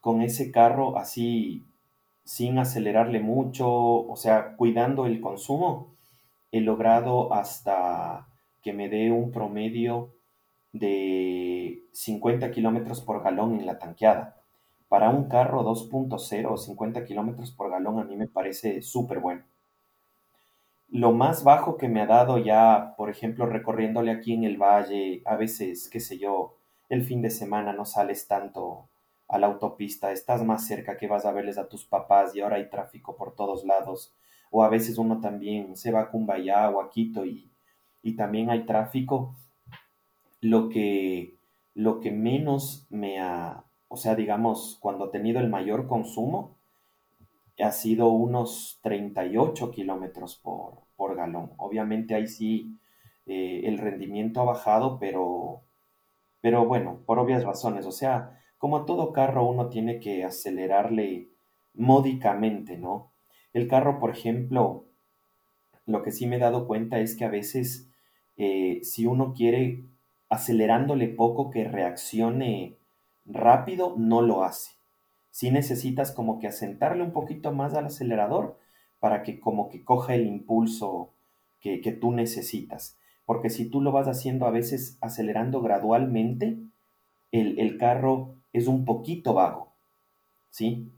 con 0.00 0.20
ese 0.20 0.50
carro 0.50 0.98
así, 0.98 1.64
sin 2.24 2.58
acelerarle 2.58 3.20
mucho, 3.20 3.68
o 3.68 4.16
sea, 4.16 4.56
cuidando 4.56 5.06
el 5.06 5.20
consumo, 5.20 5.94
he 6.50 6.60
logrado 6.60 7.32
hasta 7.32 8.26
que 8.62 8.72
me 8.72 8.88
dé 8.88 9.12
un 9.12 9.30
promedio 9.30 10.10
de 10.72 11.82
50 11.92 12.50
kilómetros 12.50 13.00
por 13.00 13.22
galón 13.22 13.58
en 13.58 13.66
la 13.66 13.78
tanqueada. 13.78 14.36
Para 14.88 15.10
un 15.10 15.28
carro 15.28 15.64
2.0 15.64 16.50
o 16.50 16.56
50 16.56 17.04
kilómetros 17.04 17.50
por 17.50 17.70
galón 17.70 17.98
a 17.98 18.04
mí 18.04 18.16
me 18.16 18.28
parece 18.28 18.82
súper 18.82 19.20
bueno. 19.20 19.42
Lo 20.88 21.12
más 21.12 21.42
bajo 21.42 21.76
que 21.76 21.88
me 21.88 22.00
ha 22.00 22.06
dado 22.06 22.38
ya, 22.38 22.94
por 22.96 23.10
ejemplo, 23.10 23.46
recorriéndole 23.46 24.12
aquí 24.12 24.34
en 24.34 24.44
el 24.44 24.56
valle, 24.56 25.22
a 25.24 25.34
veces, 25.36 25.88
qué 25.88 25.98
sé 25.98 26.18
yo, 26.18 26.56
el 26.88 27.04
fin 27.04 27.22
de 27.22 27.30
semana 27.30 27.72
no 27.72 27.84
sales 27.84 28.28
tanto 28.28 28.88
a 29.28 29.38
la 29.38 29.48
autopista, 29.48 30.12
estás 30.12 30.44
más 30.44 30.66
cerca 30.66 30.96
que 30.96 31.08
vas 31.08 31.24
a 31.24 31.32
verles 31.32 31.58
a 31.58 31.68
tus 31.68 31.84
papás 31.84 32.36
y 32.36 32.40
ahora 32.40 32.56
hay 32.56 32.70
tráfico 32.70 33.16
por 33.16 33.34
todos 33.34 33.64
lados. 33.64 34.14
O 34.50 34.62
a 34.62 34.68
veces 34.68 34.98
uno 34.98 35.20
también 35.20 35.76
se 35.76 35.90
va 35.90 36.02
a 36.02 36.10
Cumbayá 36.10 36.70
o 36.70 36.80
a 36.80 36.90
Quito 36.90 37.26
y, 37.26 37.50
y 38.02 38.14
también 38.14 38.50
hay 38.50 38.64
tráfico 38.64 39.34
lo 40.40 40.68
que, 40.68 41.36
lo 41.74 42.00
que 42.00 42.10
menos 42.10 42.86
me 42.90 43.20
ha, 43.20 43.64
o 43.88 43.96
sea, 43.96 44.14
digamos, 44.14 44.78
cuando 44.80 45.06
he 45.06 45.10
tenido 45.10 45.40
el 45.40 45.48
mayor 45.48 45.86
consumo, 45.86 46.56
ha 47.58 47.72
sido 47.72 48.08
unos 48.08 48.78
38 48.82 49.70
kilómetros 49.70 50.36
por, 50.36 50.82
por, 50.96 51.16
galón. 51.16 51.52
Obviamente 51.56 52.14
ahí 52.14 52.26
sí 52.26 52.78
eh, 53.26 53.62
el 53.64 53.78
rendimiento 53.78 54.40
ha 54.40 54.44
bajado, 54.44 54.98
pero, 54.98 55.62
pero 56.40 56.66
bueno, 56.66 57.00
por 57.06 57.18
obvias 57.18 57.44
razones. 57.44 57.86
O 57.86 57.92
sea, 57.92 58.38
como 58.58 58.76
a 58.76 58.86
todo 58.86 59.12
carro 59.12 59.46
uno 59.46 59.68
tiene 59.68 60.00
que 60.00 60.24
acelerarle 60.24 61.30
módicamente, 61.74 62.76
¿no? 62.76 63.12
El 63.52 63.68
carro, 63.68 63.98
por 63.98 64.10
ejemplo, 64.10 64.86
lo 65.86 66.02
que 66.02 66.12
sí 66.12 66.26
me 66.26 66.36
he 66.36 66.40
dado 66.40 66.66
cuenta 66.66 66.98
es 66.98 67.16
que 67.16 67.24
a 67.24 67.30
veces 67.30 67.88
eh, 68.36 68.80
si 68.82 69.06
uno 69.06 69.32
quiere 69.32 69.84
acelerándole 70.28 71.08
poco 71.08 71.50
que 71.50 71.64
reaccione 71.64 72.78
rápido, 73.24 73.94
no 73.96 74.22
lo 74.22 74.44
hace. 74.44 74.72
Si 75.30 75.50
necesitas 75.50 76.12
como 76.12 76.38
que 76.38 76.46
asentarle 76.46 77.02
un 77.02 77.12
poquito 77.12 77.52
más 77.52 77.74
al 77.74 77.86
acelerador 77.86 78.58
para 79.00 79.22
que 79.22 79.38
como 79.38 79.68
que 79.68 79.84
coja 79.84 80.14
el 80.14 80.26
impulso 80.26 81.12
que, 81.60 81.78
tú 82.00 82.12
necesitas. 82.12 82.96
Porque 83.24 83.50
si 83.50 83.68
tú 83.68 83.80
lo 83.80 83.90
vas 83.90 84.06
haciendo 84.06 84.46
a 84.46 84.52
veces 84.52 84.98
acelerando 85.00 85.60
gradualmente, 85.60 86.58
el, 87.32 87.76
carro 87.76 88.36
es 88.52 88.68
un 88.68 88.84
poquito 88.84 89.34
vago, 89.34 89.72
¿sí? 90.48 90.92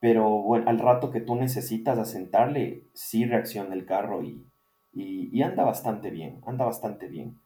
Pero 0.00 0.54
al 0.54 0.78
rato 0.80 1.10
que 1.10 1.20
tú 1.20 1.36
necesitas 1.36 1.98
asentarle, 1.98 2.84
sí 2.94 3.24
reacciona 3.24 3.74
el 3.74 3.86
carro 3.86 4.24
y, 4.24 4.44
y 4.92 5.42
anda 5.42 5.64
bastante 5.64 6.10
bien, 6.10 6.40
anda 6.46 6.64
bastante 6.64 7.06
bien. 7.06 7.38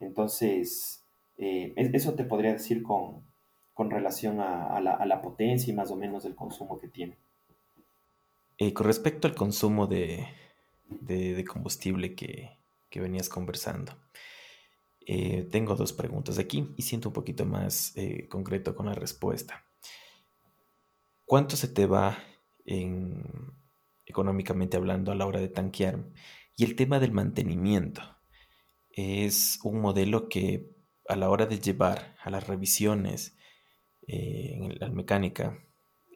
Entonces, 0.00 1.04
eh, 1.38 1.74
eso 1.76 2.14
te 2.14 2.24
podría 2.24 2.52
decir 2.52 2.82
con, 2.82 3.24
relación 3.76 4.40
a, 4.40 4.80
la, 4.80 5.22
potencia 5.22 5.72
y 5.72 5.76
más 5.76 5.90
o 5.90 5.96
menos 5.96 6.24
el 6.24 6.34
consumo 6.34 6.78
que 6.78 6.88
tiene. 6.88 7.18
Eh, 8.58 8.72
con 8.72 8.86
respecto 8.86 9.28
al 9.28 9.34
consumo 9.34 9.86
de, 9.86 10.26
de, 10.88 11.44
combustible 11.44 12.14
que, 12.14 12.56
venías 12.94 13.28
conversando. 13.28 13.92
Eh, 15.06 15.46
tengo 15.52 15.74
dos 15.76 15.92
preguntas 15.92 16.38
aquí 16.38 16.72
y 16.78 16.82
siento 16.82 17.10
un 17.10 17.12
poquito 17.12 17.44
más 17.44 17.94
concreto 18.30 18.74
con 18.74 18.86
la 18.86 18.94
respuesta. 18.94 19.66
¿Cuánto 21.26 21.56
se 21.56 21.68
te 21.68 21.84
va 21.84 22.16
en, 22.64 23.22
económicamente 24.06 24.78
hablando 24.78 25.12
a 25.12 25.14
la 25.14 25.26
hora 25.26 25.40
de 25.40 25.48
tanquear? 25.48 25.98
Y 26.56 26.64
el 26.64 26.74
tema 26.74 27.00
del 27.00 27.12
mantenimiento. 27.12 28.15
Es 28.96 29.60
un 29.62 29.80
modelo 29.80 30.28
que 30.28 30.68
a 31.08 31.14
la 31.14 31.30
hora 31.30 31.46
de 31.46 31.60
llevar 31.60 32.16
a 32.20 32.30
las 32.30 32.48
revisiones 32.48 33.36
eh, 34.08 34.54
en 34.54 34.78
la 34.80 34.88
mecánica 34.88 35.66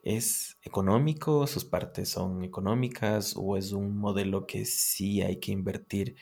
¿Es 0.03 0.57
económico? 0.63 1.45
¿Sus 1.45 1.63
partes 1.63 2.09
son 2.09 2.43
económicas? 2.43 3.35
¿O 3.37 3.55
es 3.55 3.71
un 3.71 3.97
modelo 3.97 4.47
que 4.47 4.65
sí 4.65 5.21
hay 5.21 5.39
que 5.39 5.51
invertir 5.51 6.15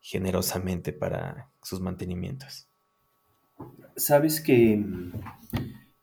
generosamente 0.00 0.92
para 0.92 1.50
sus 1.62 1.80
mantenimientos? 1.80 2.68
Sabes 3.94 4.40
que, 4.40 4.76
mm, 4.76 5.12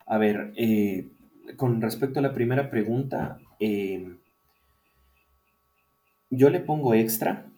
a 0.06 0.18
ver, 0.18 0.54
eh, 0.56 1.12
con 1.58 1.82
respecto 1.82 2.20
a 2.20 2.22
la 2.22 2.34
primera 2.34 2.70
pregunta, 2.70 3.40
em, 3.60 4.20
yo 6.30 6.50
le 6.50 6.62
pongo 6.62 6.94
extra. 6.94 7.52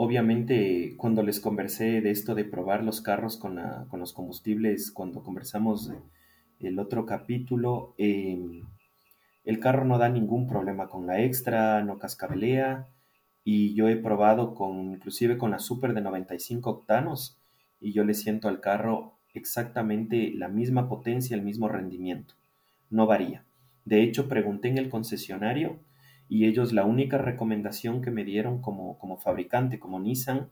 Obviamente, 0.00 0.94
cuando 0.96 1.24
les 1.24 1.40
conversé 1.40 2.00
de 2.00 2.12
esto 2.12 2.36
de 2.36 2.44
probar 2.44 2.84
los 2.84 3.00
carros 3.00 3.36
con, 3.36 3.58
los 3.98 4.12
combustibles, 4.12 4.92
cuando 4.92 5.24
conversamos 5.24 5.90
el 6.60 6.78
otro 6.78 7.04
capítulo, 7.04 7.94
em, 7.98 8.62
el 9.44 9.58
carro 9.58 9.84
no 9.84 9.98
da 9.98 10.08
ningún 10.08 10.46
problema 10.46 10.86
con 10.86 11.08
la 11.08 11.20
extra, 11.24 11.82
no 11.82 11.98
cascabelea 11.98 12.86
y 13.42 13.74
yo 13.74 13.88
he 13.88 13.96
probado 13.96 14.54
con 14.54 14.92
inclusive 14.92 15.36
con 15.36 15.50
la 15.50 15.58
Super 15.58 15.94
de 15.94 16.00
95 16.00 16.70
octanos 16.70 17.36
y 17.80 17.92
yo 17.92 18.04
le 18.04 18.14
siento 18.14 18.46
al 18.46 18.60
carro 18.60 19.18
exactamente 19.34 20.30
la 20.32 20.46
misma 20.46 20.88
potencia, 20.88 21.34
el 21.34 21.42
mismo 21.42 21.66
rendimiento. 21.66 22.34
No 22.88 23.06
varía. 23.06 23.44
De 23.84 24.04
hecho, 24.04 24.28
pregunté 24.28 24.68
en 24.68 24.78
el 24.78 24.90
concesionario 24.90 25.80
y 26.28 26.46
ellos 26.46 26.72
la 26.72 26.84
única 26.84 27.18
recomendación 27.18 28.02
que 28.02 28.10
me 28.10 28.24
dieron 28.24 28.60
como, 28.60 28.98
como 28.98 29.18
fabricante, 29.18 29.78
como 29.78 30.00
Nissan, 30.00 30.50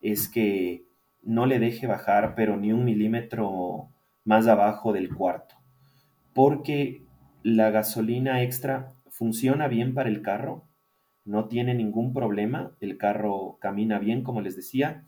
es 0.00 0.28
que 0.28 0.84
no 1.22 1.46
le 1.46 1.58
deje 1.58 1.86
bajar 1.86 2.34
pero 2.34 2.56
ni 2.56 2.72
un 2.72 2.84
milímetro 2.84 3.90
más 4.24 4.46
abajo 4.46 4.92
del 4.92 5.14
cuarto, 5.14 5.56
porque 6.34 7.04
la 7.42 7.70
gasolina 7.70 8.42
extra 8.42 8.94
funciona 9.08 9.68
bien 9.68 9.94
para 9.94 10.08
el 10.08 10.22
carro, 10.22 10.68
no 11.24 11.46
tiene 11.46 11.74
ningún 11.74 12.12
problema, 12.12 12.76
el 12.80 12.98
carro 12.98 13.58
camina 13.60 13.98
bien, 13.98 14.22
como 14.22 14.40
les 14.40 14.56
decía, 14.56 15.06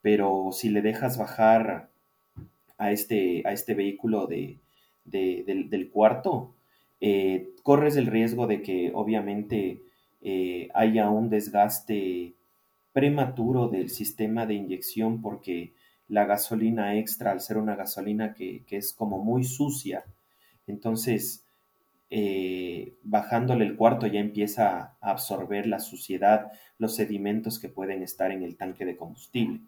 pero 0.00 0.50
si 0.52 0.70
le 0.70 0.82
dejas 0.82 1.18
bajar 1.18 1.90
a 2.78 2.92
este, 2.92 3.42
a 3.46 3.52
este 3.52 3.74
vehículo 3.74 4.26
de, 4.26 4.60
del, 5.04 5.90
cuarto, 5.90 6.54
eh, 7.00 7.53
corres 7.64 7.96
el 7.96 8.06
riesgo 8.06 8.46
de 8.46 8.60
que 8.60 8.92
obviamente 8.94 9.80
eh, 10.20 10.68
haya 10.74 11.08
un 11.08 11.30
desgaste 11.30 12.34
prematuro 12.92 13.68
del 13.68 13.88
sistema 13.88 14.44
de 14.44 14.52
inyección 14.54 15.22
porque 15.22 15.72
la 16.06 16.26
gasolina 16.26 16.98
extra, 16.98 17.32
al 17.32 17.40
ser 17.40 17.56
una 17.56 17.74
gasolina 17.74 18.34
que, 18.34 18.62
es 18.68 18.92
como 18.92 19.18
muy 19.18 19.44
sucia, 19.44 20.04
entonces 20.66 21.46
eh, 22.10 22.98
bajándole 23.02 23.64
el 23.64 23.76
cuarto 23.76 24.06
ya 24.06 24.20
empieza 24.20 24.96
a 25.00 25.10
absorber 25.10 25.66
la 25.66 25.80
suciedad, 25.80 26.52
los 26.76 26.94
sedimentos 26.94 27.58
que 27.58 27.70
pueden 27.70 28.02
estar 28.02 28.30
en 28.30 28.42
el 28.42 28.58
tanque 28.58 28.84
de 28.84 28.98
combustible. 28.98 29.62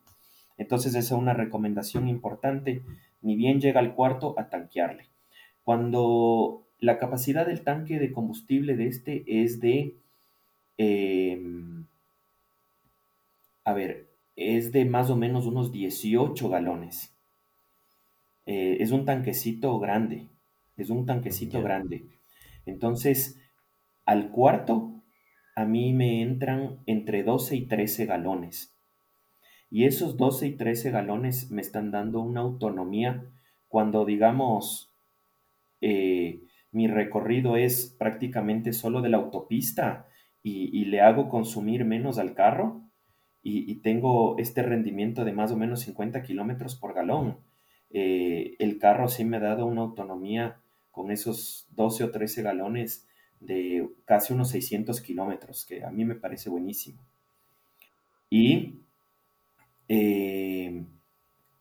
Entonces 0.59 0.95
esa 0.95 1.15
es 1.15 1.19
una 1.19 1.33
recomendación 1.33 2.09
importante, 2.09 2.83
ni 3.23 3.37
bien 3.37 3.59
llega 3.59 3.81
al 3.81 3.95
cuarto 3.95 4.39
a 4.39 4.51
tanquearle. 4.51 5.07
Cuando 5.65 6.66
la 6.79 6.99
capacidad 6.99 7.47
del 7.47 7.63
tanque 7.63 7.99
de 7.99 8.13
combustible 8.13 8.77
de 8.77 8.87
este 8.87 9.25
es 9.27 9.61
de, 9.61 9.97
em, 10.79 11.87
a 13.65 13.73
ver, 13.73 14.09
es 14.37 14.73
de 14.73 14.85
más 14.85 15.11
o 15.11 15.17
menos 15.17 15.47
unos 15.47 15.73
18 15.73 16.49
galones. 16.49 17.15
Eh, 18.45 18.77
es 18.81 18.93
un 18.93 19.05
tanquecito 19.05 19.79
grande, 19.79 20.29
es 20.77 20.91
un 20.91 21.07
tanquecito 21.07 21.63
grande. 21.63 22.07
Entonces, 22.67 23.41
al 24.05 24.31
cuarto, 24.31 25.03
a 25.57 25.65
mí 25.65 25.93
me 25.95 26.23
entran 26.23 26.79
entre 26.87 27.23
12 27.23 27.57
y 27.57 27.67
13 27.67 28.07
galones. 28.07 28.77
Y 29.71 29.85
esos 29.85 30.17
12 30.17 30.49
y 30.49 30.53
13 30.53 30.91
galones 30.91 31.51
me 31.51 31.61
están 31.61 31.91
dando 31.91 32.21
una 32.21 32.43
autonomía 32.43 33.25
cuando, 33.69 34.05
digamos, 34.05 34.93
eh, 35.81 36.41
mi 36.77 36.87
recorrido 36.87 37.57
es 37.57 37.97
prácticamente 37.99 38.73
solo 38.73 39.01
de 39.01 39.09
la 39.09 39.17
autopista 39.17 40.07
y 40.43 40.85
le 40.85 41.01
hago 41.01 41.29
consumir 41.29 41.85
menos 41.85 42.19
al 42.19 42.35
carro 42.35 42.87
y, 43.49 43.77
tengo 43.77 44.37
este 44.39 44.63
rendimiento 44.63 45.25
de 45.25 45.33
más 45.33 45.53
o 45.53 45.57
menos 45.57 45.81
50 45.83 46.21
kilómetros 46.23 46.75
por 46.75 46.95
galón. 46.95 47.39
Eh, 47.91 48.57
el 48.59 48.79
carro 48.79 49.07
sí 49.07 49.25
me 49.25 49.37
ha 49.37 49.41
dado 49.41 49.67
una 49.67 49.83
autonomía 49.83 50.61
con 50.91 51.13
esos 51.13 51.69
12 51.71 52.05
o 52.05 52.11
13 52.11 52.43
galones 52.43 53.07
de 53.39 53.89
casi 54.05 54.33
unos 54.33 54.51
600 54.51 55.01
kilómetros, 55.01 55.65
que 55.65 55.85
a 55.85 55.93
mí 55.93 56.05
me 56.05 56.17
parece 56.17 56.51
buenísimo. 56.51 57.07
Y 58.29 58.81
eh, 59.89 60.85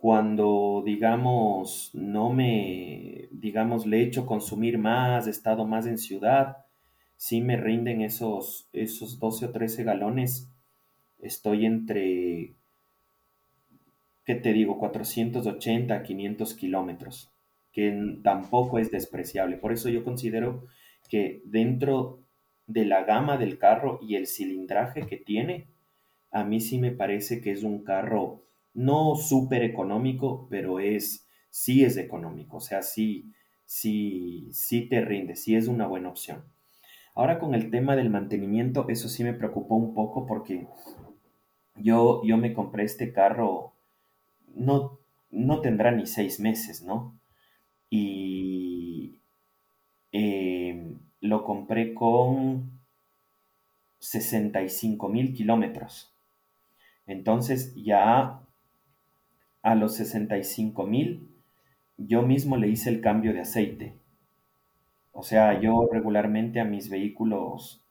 cuando, 0.06 0.84
digamos, 0.86 1.90
no 1.96 2.32
me, 2.32 3.28
digamos, 3.32 3.88
le 3.88 3.98
he 3.98 4.04
hecho 4.04 4.28
consumir 4.28 4.78
más, 4.78 5.26
he 5.26 5.32
estado 5.32 5.66
más 5.66 5.88
en 5.88 5.98
ciudad, 5.98 6.58
sí 7.18 7.42
me 7.42 7.58
rinden 7.58 8.02
esos, 8.02 8.70
esos 8.72 9.18
12 9.18 9.48
o 9.48 9.52
13 9.52 9.84
galones 9.84 10.48
estoy 11.18 11.66
entre, 11.66 12.54
¿qué 14.26 14.36
te 14.36 14.54
digo? 14.54 14.78
480, 14.78 16.04
500 16.04 16.54
kilómetros, 16.54 17.32
que 17.72 18.20
tampoco 18.22 18.78
es 18.78 18.92
despreciable. 18.92 19.58
Por 19.58 19.74
eso 19.74 19.90
yo 19.90 20.04
considero 20.04 20.68
que 21.10 21.42
dentro 21.46 22.20
de 22.68 22.86
la 22.86 23.06
gama 23.06 23.38
del 23.38 23.58
carro 23.58 23.98
y 24.04 24.18
el 24.18 24.28
cilindraje 24.28 25.08
que 25.08 25.18
tiene, 25.18 25.66
a 26.30 26.44
mí 26.44 26.60
sí 26.60 26.78
me 26.78 26.92
parece 26.92 27.42
que 27.42 27.52
es 27.52 27.64
un 27.64 27.84
carro 27.84 28.46
no 28.76 29.16
súper 29.16 29.64
económico, 29.64 30.48
pero 30.50 30.80
es, 30.80 31.28
sí 31.50 31.84
es 31.84 31.98
económico, 31.98 32.58
o 32.58 32.62
sea, 32.62 32.84
sí, 32.84 33.34
sí, 33.66 34.50
sí 34.52 34.88
te 34.88 35.02
rinde, 35.02 35.36
sí 35.36 35.56
es 35.56 35.68
una 35.68 35.88
buena 35.88 36.10
opción. 36.10 36.44
Ahora 37.16 37.40
con 37.40 37.56
el 37.56 37.72
tema 37.72 37.96
del 37.96 38.10
mantenimiento, 38.10 38.88
eso 38.90 39.08
sí 39.08 39.24
me 39.24 39.34
preocupó 39.34 39.76
un 39.76 39.94
poco 39.94 40.28
porque 40.28 40.68
yo, 41.78 42.22
yo 42.26 42.38
me 42.38 42.54
compré 42.54 42.84
este 42.84 43.14
carro, 43.14 43.74
no, 44.54 45.00
no 45.32 45.62
tendrá 45.62 45.92
ni 45.92 46.06
seis 46.06 46.42
meses, 46.42 46.84
¿no? 46.84 47.18
Y 47.90 49.22
em, 50.12 51.00
lo 51.22 51.46
compré 51.46 51.94
con 51.94 52.72
65 54.00 55.08
mil 55.08 55.34
kilómetros. 55.34 56.14
Entonces 57.08 57.74
ya 57.76 58.45
a 59.66 59.74
los 59.74 59.96
65 59.96 60.86
mil 60.86 61.28
yo 61.98 62.22
mismo 62.22 62.56
le 62.56 62.68
hice 62.68 62.92
el 62.92 63.02
cambio 63.02 63.34
de 63.34 63.42
aceite. 63.42 63.98
O 65.12 65.24
sea, 65.24 65.60
yo 65.60 65.90
regularmente 65.92 66.60
a 66.60 66.66
mis 66.66 66.88
vehículos 66.90 67.84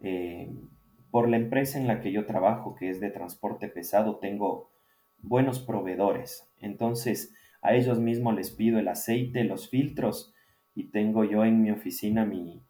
em, 0.00 0.70
por 1.10 1.28
la 1.28 1.36
empresa 1.36 1.78
en 1.78 1.86
la 1.86 2.00
que 2.00 2.12
yo 2.12 2.24
trabajo, 2.24 2.74
que 2.74 2.88
es 2.88 2.98
de 3.00 3.10
transporte 3.10 3.68
pesado, 3.68 4.16
tengo 4.16 4.70
buenos 5.18 5.60
proveedores. 5.60 6.50
Entonces, 6.60 7.34
a 7.60 7.74
ellos 7.74 7.98
mismos 7.98 8.34
les 8.34 8.50
pido 8.50 8.78
el 8.78 8.88
aceite, 8.88 9.44
los 9.44 9.68
filtros, 9.68 10.32
y 10.74 10.84
tengo 10.84 11.24
yo 11.24 11.44
en 11.44 11.60
mi 11.60 11.70
oficina 11.70 12.24
mi, 12.24 12.62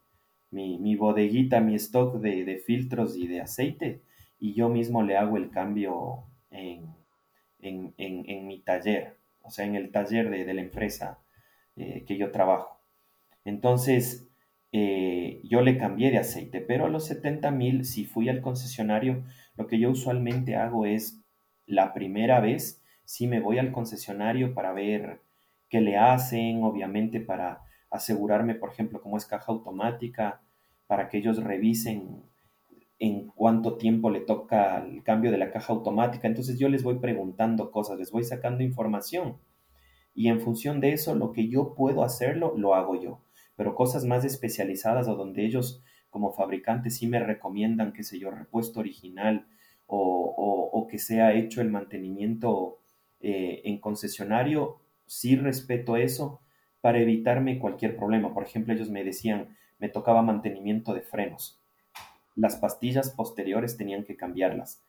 mi, 0.50 0.96
bodeguita, 0.96 1.60
mi 1.60 1.76
stock 1.76 2.16
de, 2.16 2.60
filtros 2.66 3.16
y 3.16 3.28
de 3.28 3.40
aceite, 3.40 4.02
y 4.40 4.54
yo 4.54 4.68
mismo 4.68 5.04
le 5.04 5.16
hago 5.16 5.36
el 5.36 5.50
cambio 5.50 6.24
en, 6.50 6.97
mi 7.60 8.62
taller, 8.64 9.16
o 9.42 9.50
sea, 9.50 9.64
en 9.64 9.74
el 9.74 9.90
taller 9.90 10.30
de, 10.30 10.54
la 10.54 10.60
empresa 10.60 11.18
eh, 11.76 12.04
que 12.06 12.16
yo 12.16 12.30
trabajo. 12.30 12.80
Entonces, 13.44 14.28
eh, 14.72 15.40
yo 15.44 15.62
le 15.62 15.78
cambié 15.78 16.10
de 16.10 16.18
aceite, 16.18 16.60
pero 16.60 16.86
a 16.86 16.88
los 16.88 17.06
70 17.06 17.50
mil, 17.50 17.84
si 17.84 18.04
fui 18.04 18.28
al 18.28 18.40
concesionario, 18.40 19.24
lo 19.56 19.66
que 19.66 19.78
yo 19.78 19.90
usualmente 19.90 20.56
hago 20.56 20.86
es 20.86 21.20
la 21.66 21.94
primera 21.94 22.40
vez, 22.40 22.82
si 23.04 23.26
me 23.26 23.40
voy 23.40 23.58
al 23.58 23.72
concesionario 23.72 24.54
para 24.54 24.72
ver 24.72 25.20
qué 25.68 25.80
le 25.80 25.96
hacen, 25.96 26.62
obviamente 26.62 27.20
para 27.20 27.62
asegurarme, 27.90 28.54
por 28.54 28.70
ejemplo, 28.70 29.00
cómo 29.00 29.16
es 29.16 29.24
caja 29.24 29.52
automática, 29.52 30.42
para 30.86 31.08
que 31.08 31.18
ellos 31.18 31.42
revisen 31.42 32.22
en 32.98 33.28
cuánto 33.28 33.76
tiempo 33.76 34.10
le 34.10 34.20
toca 34.20 34.84
el 34.84 35.02
cambio 35.04 35.30
de 35.30 35.38
la 35.38 35.50
caja 35.50 35.72
automática. 35.72 36.26
Entonces 36.26 36.58
yo 36.58 36.68
les 36.68 36.82
voy 36.82 36.98
preguntando 36.98 37.70
cosas, 37.70 37.98
les 37.98 38.10
voy 38.10 38.24
sacando 38.24 38.62
información. 38.62 39.38
Y 40.14 40.28
en 40.28 40.40
función 40.40 40.80
de 40.80 40.92
eso, 40.92 41.14
lo 41.14 41.32
que 41.32 41.48
yo 41.48 41.74
puedo 41.74 42.02
hacerlo, 42.02 42.54
lo 42.56 42.74
hago 42.74 43.00
yo. 43.00 43.22
Pero 43.54 43.74
cosas 43.74 44.04
más 44.04 44.24
especializadas 44.24 45.08
o 45.08 45.14
donde 45.14 45.44
ellos 45.44 45.82
como 46.10 46.32
fabricantes 46.32 46.96
sí 46.96 47.06
me 47.06 47.20
recomiendan, 47.20 47.92
qué 47.92 48.02
sé 48.02 48.18
yo, 48.18 48.30
repuesto 48.30 48.80
original 48.80 49.46
o, 49.86 50.86
que 50.90 50.98
sea 50.98 51.34
hecho 51.34 51.60
el 51.60 51.70
mantenimiento 51.70 52.78
eh, 53.20 53.60
en 53.64 53.78
concesionario, 53.78 54.80
sí 55.04 55.36
respeto 55.36 55.98
eso 55.98 56.40
para 56.80 56.98
evitarme 56.98 57.58
cualquier 57.58 57.94
problema. 57.94 58.32
Por 58.32 58.42
ejemplo, 58.42 58.72
ellos 58.72 58.88
me 58.88 59.04
decían, 59.04 59.54
me 59.78 59.90
tocaba 59.90 60.22
mantenimiento 60.22 60.94
de 60.94 61.02
frenos 61.02 61.57
las 62.38 62.56
pastillas 62.56 63.10
posteriores 63.10 63.76
tenían 63.76 64.04
que 64.04 64.16
cambiarlas. 64.16 64.80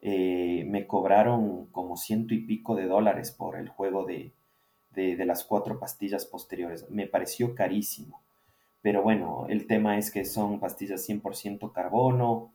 Eh, 0.00 0.64
me 0.68 0.86
cobraron 0.86 1.66
como 1.66 1.96
ciento 1.96 2.34
y 2.34 2.46
pico 2.46 2.76
de 2.76 2.86
dólares 2.86 3.32
por 3.32 3.56
el 3.56 3.68
juego 3.68 4.04
de, 4.04 4.32
las 4.94 5.44
cuatro 5.44 5.80
pastillas 5.80 6.24
posteriores. 6.24 6.88
Me 6.90 7.06
pareció 7.06 7.54
carísimo. 7.54 8.22
Pero 8.80 9.02
bueno, 9.02 9.46
el 9.48 9.66
tema 9.66 9.98
es 9.98 10.12
que 10.12 10.24
son 10.24 10.60
pastillas 10.60 11.08
100% 11.08 11.72
carbono, 11.72 12.52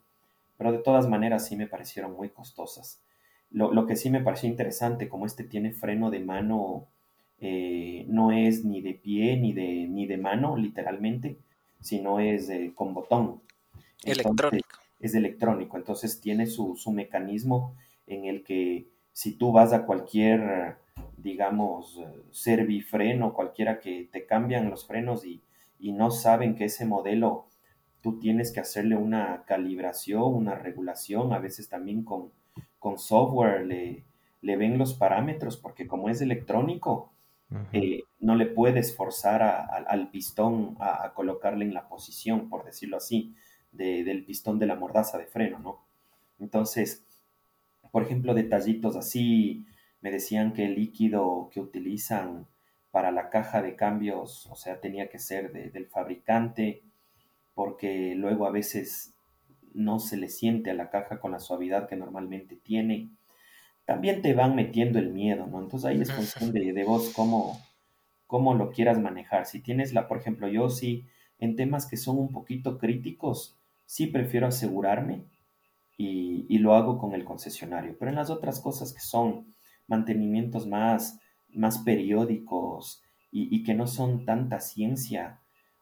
pero 0.57 0.71
de 0.71 0.77
todas 0.77 1.09
maneras 1.09 1.47
sí 1.47 1.57
me 1.57 1.67
parecieron 1.67 2.15
muy 2.15 2.29
costosas. 2.29 3.01
Lo, 3.51 3.85
que 3.87 3.95
sí 3.95 4.09
me 4.09 4.21
pareció 4.21 4.47
interesante, 4.47 5.09
como 5.09 5.25
este 5.25 5.43
tiene 5.43 5.73
freno 5.73 6.11
de 6.11 6.19
mano, 6.19 6.87
eh, 7.41 8.05
no 8.07 8.31
es 8.31 8.63
ni 8.63 8.79
de 8.81 8.93
pie 8.93 9.37
ni 9.37 9.53
de, 9.53 9.87
ni 9.89 10.05
de 10.05 10.17
mano, 10.17 10.55
literalmente, 10.55 11.39
sino 11.81 12.19
es 12.19 12.49
con 12.75 12.93
botón 12.93 13.41
electrónico. 14.03 14.79
Es 14.99 15.15
electrónico, 15.15 15.77
entonces 15.77 16.19
tiene 16.19 16.45
su, 16.45 16.75
mecanismo 16.91 17.75
en 18.05 18.25
el 18.25 18.43
que 18.43 18.89
si 19.13 19.35
tú 19.35 19.51
vas 19.51 19.71
a 19.71 19.85
cualquier, 19.85 20.77
digamos, 21.17 22.01
servifreno, 22.31 23.33
cualquiera 23.33 23.79
que 23.79 24.09
te 24.11 24.25
cambian 24.25 24.69
los 24.69 24.85
frenos 24.85 25.25
y, 25.25 25.41
no 25.81 26.11
saben 26.11 26.55
que 26.55 26.65
ese 26.65 26.85
modelo 26.85 27.47
tú 28.01 28.19
tienes 28.19 28.51
que 28.51 28.59
hacerle 28.59 28.97
una 28.97 29.43
calibración, 29.45 30.23
una 30.23 30.55
regulación, 30.55 31.31
a 31.31 31.39
veces 31.39 31.69
también 31.69 32.03
con, 32.03 32.31
con 32.79 32.97
software 32.99 33.65
le, 33.65 34.03
le, 34.41 34.57
ven 34.57 34.77
los 34.77 34.93
parámetros, 34.93 35.55
porque 35.55 35.87
como 35.87 36.09
es 36.09 36.19
electrónico, 36.19 37.13
eh, 37.71 38.03
no 38.19 38.35
le 38.35 38.45
puedes 38.45 38.95
forzar 38.95 39.41
al 39.41 40.11
pistón 40.11 40.75
a, 40.79 41.05
a, 41.05 41.13
colocarle 41.13 41.63
en 41.63 41.73
la 41.73 41.87
posición, 41.87 42.49
por 42.49 42.65
decirlo 42.65 42.97
así 42.97 43.33
del 43.71 44.25
pistón 44.25 44.59
de 44.59 44.65
la 44.65 44.75
mordaza 44.75 45.17
de 45.17 45.25
freno, 45.25 45.59
¿no? 45.59 45.85
Entonces, 46.39 47.05
por 47.91 48.03
ejemplo, 48.03 48.33
detallitos 48.33 48.95
así, 48.95 49.65
me 50.01 50.11
decían 50.11 50.53
que 50.53 50.65
el 50.65 50.75
líquido 50.75 51.49
que 51.51 51.59
utilizan 51.59 52.47
para 52.91 53.11
la 53.11 53.29
caja 53.29 53.61
de 53.61 53.75
cambios, 53.75 54.47
o 54.47 54.55
sea, 54.55 54.79
tenía 54.79 55.09
que 55.09 55.19
ser 55.19 55.51
del 55.71 55.87
fabricante, 55.87 56.81
porque 57.53 58.15
luego 58.15 58.47
a 58.47 58.51
veces 58.51 59.13
no 59.73 59.99
se 59.99 60.17
le 60.17 60.29
siente 60.29 60.71
a 60.71 60.73
la 60.73 60.89
caja 60.89 61.19
con 61.19 61.31
la 61.31 61.39
suavidad 61.39 61.87
que 61.87 61.95
normalmente 61.95 62.55
tiene. 62.55 63.09
También 63.85 64.21
te 64.21 64.33
van 64.33 64.55
metiendo 64.55 64.99
el 64.99 65.09
miedo, 65.09 65.45
¿no? 65.47 65.61
Entonces 65.61 65.85
ahí 65.89 66.01
es 66.01 66.11
cuestión 66.11 66.51
de, 66.51 66.73
de 66.73 66.83
vos 66.83 67.11
cómo, 67.15 67.59
cómo 68.25 68.55
lo 68.55 68.71
quieras 68.71 68.99
manejar. 68.99 69.45
Si 69.45 69.59
tienes 69.59 69.93
la, 69.93 70.07
por 70.07 70.17
ejemplo, 70.17 70.47
yo 70.47 70.69
sí, 70.69 71.05
en 71.39 71.55
temas 71.55 71.85
que 71.85 71.97
son 71.97 72.17
un 72.17 72.31
poquito 72.31 72.77
críticos, 72.77 73.58
sí 73.89 74.05
prefiero 74.05 74.45
asegurarme 74.45 75.23
y, 75.97 76.59
lo 76.59 76.75
hago 76.75 76.99
con 76.99 77.13
el 77.13 77.25
concesionario. 77.25 77.95
Pero 77.97 78.09
en 78.09 78.17
las 78.17 78.29
otras 78.29 78.59
cosas 78.59 78.93
que 78.93 78.99
son 78.99 79.55
mantenimientos 79.87 80.67
más, 80.67 81.19
más 81.49 81.79
periódicos 81.79 83.01
y, 83.31 83.63
que 83.63 83.73
no 83.73 83.87
son 83.87 84.25
tanta 84.25 84.59
ciencia 84.59 85.39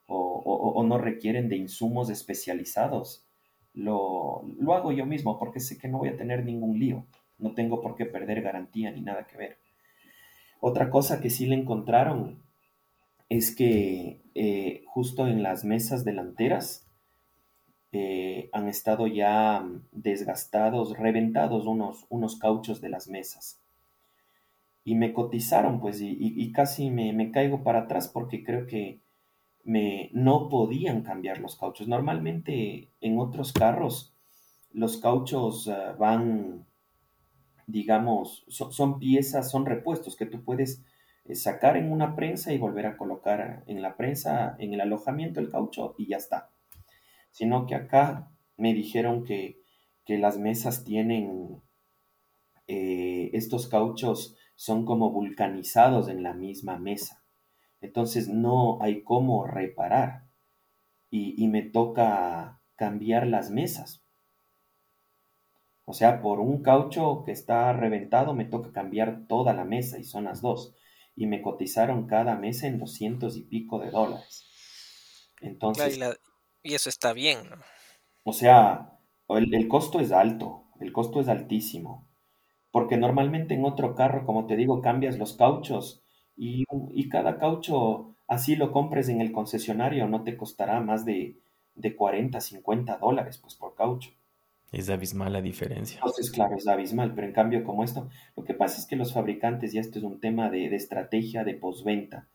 o, 0.08 0.84
no 0.88 0.98
requieren 0.98 1.50
de 1.50 1.58
insumos 1.58 2.10
especializados, 2.10 3.26
lo, 3.74 4.44
lo 4.58 4.74
hago 4.74 4.94
yo 4.94 5.06
mismo 5.06 5.38
porque 5.38 5.60
sé 5.60 5.78
que 5.78 5.90
no 5.90 5.98
voy 5.98 6.08
a 6.08 6.18
tener 6.18 6.46
ningún 6.46 6.80
lío. 6.80 7.06
No 7.38 7.56
tengo 7.56 7.82
por 7.82 7.96
qué 7.96 8.06
perder 8.06 8.42
garantía 8.42 8.90
ni 8.90 9.02
nada 9.02 9.28
que 9.28 9.36
ver. 9.36 9.58
Otra 10.62 10.90
cosa 10.90 11.20
que 11.20 11.30
sí 11.30 11.46
le 11.46 11.56
encontraron 11.56 12.42
es 13.28 13.54
que 13.54 14.22
eh, 14.34 14.84
justo 14.86 15.28
en 15.28 15.44
las 15.44 15.66
mesas 15.66 16.06
delanteras 16.06 16.87
eh, 17.94 18.50
han 18.52 18.68
estado 18.68 19.08
ya 19.08 19.66
desgastados, 19.92 20.98
reventados 20.98 21.66
unos, 21.66 22.06
unos 22.10 22.38
cauchos 22.38 22.82
de 22.82 22.90
las 22.90 23.08
mesas. 23.08 23.62
Y 24.84 24.96
me 24.96 25.14
cotizaron, 25.14 25.80
pues, 25.80 26.00
y, 26.02 26.52
casi 26.52 26.90
me, 26.90 27.32
caigo 27.32 27.64
para 27.64 27.82
atrás 27.82 28.08
porque 28.08 28.44
creo 28.44 28.68
que 28.68 29.02
me, 29.64 30.10
no 30.14 30.50
podían 30.50 31.02
cambiar 31.02 31.40
los 31.40 31.58
cauchos. 31.58 31.88
Normalmente 31.88 32.90
en 33.02 33.20
otros 33.20 33.52
carros 33.54 34.14
los 34.74 34.98
cauchos 34.98 35.68
ah, 35.68 35.96
van, 36.00 36.66
digamos, 37.68 38.46
son, 38.48 39.00
piezas, 39.00 39.52
son 39.52 39.66
repuestos 39.66 40.16
que 40.16 40.26
tú 40.26 40.44
puedes 40.44 40.84
eh, 41.26 41.36
sacar 41.36 41.78
en 41.78 41.92
una 41.92 42.16
prensa 42.16 42.54
y 42.54 42.58
volver 42.58 42.86
a 42.86 42.98
colocar 42.98 43.64
en 43.68 43.82
la 43.82 43.98
prensa, 43.98 44.56
en 44.60 44.74
el 44.74 44.82
alojamiento 44.82 45.40
el 45.40 45.50
caucho 45.50 45.96
y 45.98 46.08
ya 46.08 46.18
está 46.18 46.50
sino 47.38 47.68
que 47.68 47.76
acá 47.76 48.32
me 48.58 48.74
dijeron 48.74 49.24
que, 49.24 49.62
las 50.08 50.40
mesas 50.40 50.84
tienen, 50.84 51.62
eh, 52.66 53.30
estos 53.34 53.68
cauchos 53.68 54.36
son 54.56 54.86
como 54.86 55.12
vulcanizados 55.12 56.08
en 56.08 56.24
la 56.24 56.34
misma 56.34 56.80
mesa. 56.80 57.24
Entonces 57.80 58.28
no 58.28 58.82
hay 58.82 59.04
cómo 59.04 59.46
reparar 59.46 60.24
y, 61.12 61.48
me 61.48 61.62
toca 61.62 62.60
cambiar 62.76 63.28
las 63.28 63.52
mesas. 63.52 64.04
O 65.86 65.94
sea, 65.94 66.22
por 66.22 66.40
un 66.40 66.64
caucho 66.64 67.24
que 67.24 67.34
está 67.34 67.72
reventado 67.72 68.34
me 68.34 68.46
toca 68.46 68.72
cambiar 68.72 69.28
toda 69.28 69.54
la 69.54 69.64
mesa 69.64 70.00
y 70.00 70.06
son 70.06 70.24
las 70.24 70.42
dos. 70.42 70.74
Y 71.16 71.28
me 71.28 71.44
cotizaron 71.44 72.08
cada 72.08 72.36
mesa 72.36 72.66
en 72.66 72.80
doscientos 72.80 73.38
y 73.38 73.44
pico 73.44 73.78
de 73.78 73.92
dólares. 73.92 74.48
Entonces, 75.40 75.98
y 75.98 76.00
eso 76.74 76.90
está 76.90 77.14
bien, 77.14 77.40
O 78.24 78.34
sea, 78.34 78.98
el, 79.30 79.68
costo 79.68 80.00
es 80.00 80.12
alto, 80.12 80.66
el 80.80 80.92
costo 80.92 81.20
es 81.22 81.28
altísimo. 81.28 82.08
Porque 82.72 82.98
normalmente 82.98 83.54
en 83.54 83.66
otro 83.66 83.96
carro, 83.96 84.26
como 84.26 84.46
te 84.46 84.56
digo, 84.56 84.82
cambias 84.82 85.18
los 85.18 85.34
cauchos 85.34 86.04
y, 86.36 86.66
cada 87.10 87.40
caucho, 87.40 88.16
así 88.28 88.56
lo 88.56 88.72
compres 88.72 89.10
en 89.10 89.22
el 89.22 89.32
concesionario, 89.32 90.08
no 90.08 90.24
te 90.24 90.38
costará 90.38 90.80
más 90.82 91.06
de, 91.06 91.40
de 91.76 91.96
40, 91.96 92.40
50 92.40 92.98
dólares 92.98 93.38
pues 93.38 93.56
por 93.56 93.76
caucho. 93.76 94.12
Es 94.72 94.90
abismal 94.90 95.32
la 95.32 95.42
diferencia. 95.42 95.96
Entonces, 95.96 96.30
claro, 96.30 96.58
es 96.58 96.68
abismal, 96.68 97.16
pero 97.16 97.26
en 97.26 97.34
cambio 97.34 97.64
como 97.64 97.86
esto, 97.86 98.10
lo 98.36 98.44
que 98.44 98.54
pasa 98.54 98.80
es 98.80 98.86
que 98.86 98.98
los 98.98 99.14
fabricantes, 99.14 99.72
ya 99.72 99.80
esto 99.80 99.98
es 99.98 100.04
un 100.04 100.20
tema 100.20 100.50
de, 100.50 100.70
de 100.70 100.76
estrategia 100.76 101.46
de 101.46 101.54
postventa, 101.54 102.28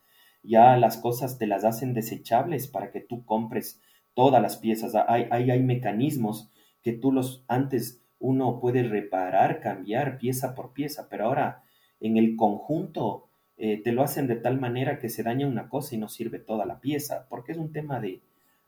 ya 0.42 0.76
las 0.78 0.96
cosas 0.96 1.38
te 1.38 1.46
las 1.46 1.64
hacen 1.64 1.92
desechables 1.92 2.68
para 2.68 2.90
que 2.90 3.00
tú 3.00 3.24
compres 3.24 3.80
todas 4.14 4.42
las 4.42 4.56
piezas. 4.56 4.94
Hay, 4.94 5.26
hay, 5.30 5.50
hay 5.50 5.62
mecanismos 5.62 6.50
que 6.82 6.92
tú 6.92 7.12
los 7.12 7.44
antes 7.48 8.02
uno 8.18 8.60
puede 8.60 8.84
reparar, 8.84 9.60
cambiar 9.60 10.18
pieza 10.18 10.54
por 10.54 10.72
pieza, 10.72 11.08
pero 11.10 11.26
ahora 11.26 11.64
en 12.00 12.16
el 12.16 12.36
conjunto 12.36 13.28
eh, 13.56 13.82
te 13.82 13.92
lo 13.92 14.02
hacen 14.02 14.28
de 14.28 14.36
tal 14.36 14.60
manera 14.60 14.98
que 14.98 15.08
se 15.08 15.22
daña 15.22 15.46
una 15.46 15.68
cosa 15.68 15.94
y 15.94 15.98
no 15.98 16.08
sirve 16.08 16.38
toda 16.38 16.64
la 16.64 16.80
pieza, 16.80 17.26
porque 17.28 17.52
es 17.52 17.58
un 17.58 17.72
tema 17.72 18.00
de, 18.00 18.22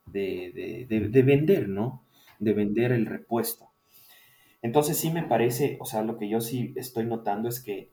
de, 0.07 0.87
de, 0.89 1.23
vender, 1.23 1.69
¿no? 1.69 2.05
De 2.41 2.53
vender 2.53 2.93
el 2.93 3.07
repuesto. 3.07 3.71
Entonces 4.61 4.97
sí 4.97 5.11
me 5.11 5.23
parece, 5.23 5.77
o 5.81 5.85
sea, 5.85 6.03
lo 6.03 6.19
que 6.19 6.29
yo 6.29 6.41
sí 6.41 6.73
estoy 6.77 7.07
notando 7.07 7.49
es 7.49 7.61
que 7.61 7.91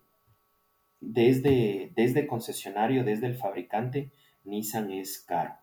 desde, 0.99 1.91
desde 1.95 2.27
concesionario, 2.27 3.03
desde 3.03 3.27
el 3.27 3.35
fabricante, 3.35 4.11
Nissan 4.45 4.91
es 4.91 5.19
caro 5.19 5.60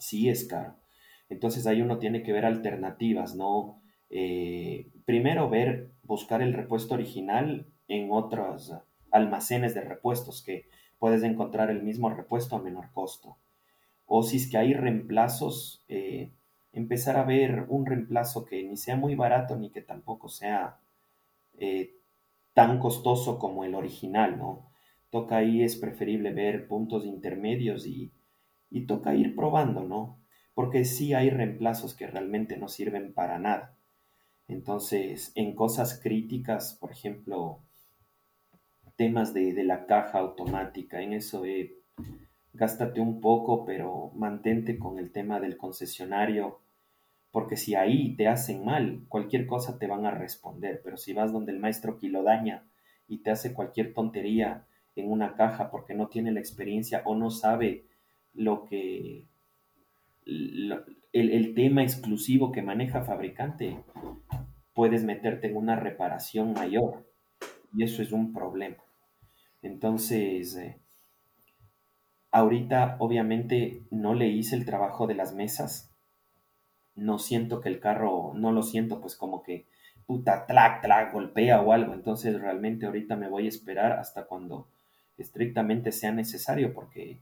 sí 0.00 0.28
es 0.28 0.46
caro. 0.46 0.76
Entonces 1.28 1.66
ahí 1.66 1.82
uno 1.82 1.98
tiene 1.98 2.22
que 2.22 2.32
ver 2.32 2.44
alternativas, 2.44 3.34
¿no? 3.34 3.82
Eh, 4.10 4.90
primero 5.04 5.50
ver, 5.50 5.92
buscar 6.02 6.42
el 6.42 6.54
repuesto 6.54 6.94
original 6.94 7.66
en 7.88 8.08
otros 8.10 8.72
almacenes 9.10 9.74
de 9.74 9.82
repuestos 9.82 10.42
que 10.42 10.68
puedes 10.98 11.22
encontrar 11.22 11.70
el 11.70 11.82
mismo 11.82 12.10
repuesto 12.10 12.56
a 12.56 12.62
menor 12.62 12.90
costo. 12.92 13.36
O 14.06 14.22
si 14.22 14.38
es 14.38 14.50
que 14.50 14.58
hay 14.58 14.72
reemplazos, 14.74 15.84
eh, 15.88 16.32
empezar 16.72 17.16
a 17.16 17.24
ver 17.24 17.66
un 17.68 17.86
reemplazo 17.86 18.44
que 18.44 18.62
ni 18.62 18.76
sea 18.76 18.96
muy 18.96 19.14
barato 19.14 19.56
ni 19.56 19.70
que 19.70 19.82
tampoco 19.82 20.28
sea 20.28 20.78
eh, 21.58 21.94
tan 22.54 22.78
costoso 22.78 23.38
como 23.38 23.64
el 23.64 23.74
original, 23.74 24.38
¿no? 24.38 24.70
Toca 25.10 25.38
ahí 25.38 25.62
es 25.62 25.76
preferible 25.76 26.32
ver 26.32 26.68
puntos 26.68 27.04
intermedios 27.04 27.86
y 27.86 28.12
y 28.70 28.86
toca 28.86 29.14
ir 29.14 29.34
probando, 29.34 29.82
¿no? 29.84 30.18
porque 30.58 30.84
sí 30.84 31.14
hay 31.14 31.30
reemplazos 31.30 31.94
que 31.94 32.08
realmente 32.08 32.56
no 32.56 32.66
sirven 32.66 33.12
para 33.12 33.38
nada. 33.38 33.76
Entonces, 34.48 35.30
en 35.36 35.54
cosas 35.54 36.00
críticas, 36.02 36.76
por 36.80 36.90
ejemplo, 36.90 37.60
temas 38.96 39.32
de, 39.32 39.52
de 39.52 39.62
la 39.62 39.86
caja 39.86 40.18
automática, 40.18 41.00
en 41.00 41.12
eso 41.12 41.44
eh, 41.44 41.76
gástate 42.54 43.00
un 43.00 43.20
poco, 43.20 43.64
pero 43.64 44.10
mantente 44.16 44.80
con 44.80 44.98
el 44.98 45.12
tema 45.12 45.38
del 45.38 45.56
concesionario, 45.56 46.58
porque 47.30 47.56
si 47.56 47.76
ahí 47.76 48.16
te 48.16 48.26
hacen 48.26 48.64
mal, 48.64 49.04
cualquier 49.06 49.46
cosa 49.46 49.78
te 49.78 49.86
van 49.86 50.06
a 50.06 50.10
responder, 50.10 50.80
pero 50.82 50.96
si 50.96 51.12
vas 51.12 51.32
donde 51.32 51.52
el 51.52 51.60
maestro 51.60 51.98
Kilodaña 51.98 52.64
y 53.06 53.18
te 53.18 53.30
hace 53.30 53.54
cualquier 53.54 53.94
tontería 53.94 54.66
en 54.96 55.08
una 55.08 55.36
caja 55.36 55.70
porque 55.70 55.94
no 55.94 56.08
tiene 56.08 56.32
la 56.32 56.40
experiencia 56.40 57.02
o 57.04 57.14
no 57.14 57.30
sabe 57.30 57.84
lo 58.38 58.64
que 58.64 59.26
el, 61.12 61.54
tema 61.54 61.82
exclusivo 61.82 62.52
que 62.52 62.62
maneja 62.62 63.02
fabricante, 63.02 63.82
puedes 64.74 65.04
meterte 65.04 65.48
en 65.48 65.56
una 65.56 65.74
reparación 65.76 66.52
mayor. 66.52 67.04
Y 67.74 67.82
eso 67.82 68.00
es 68.00 68.12
un 68.12 68.32
problema. 68.32 68.76
Entonces, 69.60 70.56
eh, 70.56 70.78
ahorita 72.30 72.96
obviamente 73.00 73.82
no 73.90 74.14
le 74.14 74.28
hice 74.28 74.54
el 74.54 74.64
trabajo 74.64 75.06
de 75.06 75.14
las 75.14 75.34
mesas, 75.34 75.92
no 76.94 77.18
siento 77.18 77.60
que 77.60 77.68
el 77.68 77.80
carro, 77.80 78.32
no 78.34 78.52
lo 78.52 78.62
siento 78.62 79.00
pues 79.00 79.16
como 79.16 79.42
que 79.42 79.66
puta, 80.06 80.46
track, 80.46 80.82
track, 80.82 81.12
golpea 81.12 81.60
o 81.60 81.72
algo, 81.72 81.92
entonces 81.92 82.40
realmente 82.40 82.86
ahorita 82.86 83.16
me 83.16 83.28
voy 83.28 83.46
a 83.46 83.50
esperar 83.50 83.92
hasta 83.92 84.26
cuando 84.26 84.68
estrictamente 85.18 85.92
sea 85.92 86.12
necesario 86.12 86.72
porque 86.72 87.20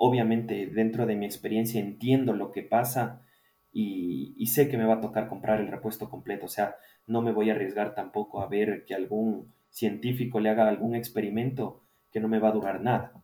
obviamente 0.00 0.66
dentro 0.68 1.06
de 1.06 1.16
mi 1.16 1.26
experiencia 1.26 1.80
entiendo 1.80 2.32
lo 2.32 2.52
que 2.52 2.62
pasa 2.62 3.22
y, 3.72 4.46
sé 4.46 4.68
que 4.68 4.78
me 4.78 4.86
va 4.86 4.94
a 4.94 5.00
tocar 5.00 5.28
comprar 5.28 5.60
el 5.60 5.68
repuesto 5.68 6.08
completo. 6.08 6.46
O 6.46 6.48
sea, 6.48 6.76
no 7.06 7.20
me 7.20 7.32
voy 7.32 7.50
a 7.50 7.52
arriesgar 7.52 7.94
tampoco 7.94 8.40
a 8.40 8.48
ver 8.48 8.84
que 8.86 8.94
algún 8.94 9.52
científico 9.68 10.40
le 10.40 10.48
haga 10.48 10.68
algún 10.68 10.94
experimento 10.94 11.84
que 12.10 12.20
no 12.20 12.28
me 12.28 12.38
va 12.38 12.48
a 12.48 12.52
durar 12.52 12.80
nada. 12.80 13.22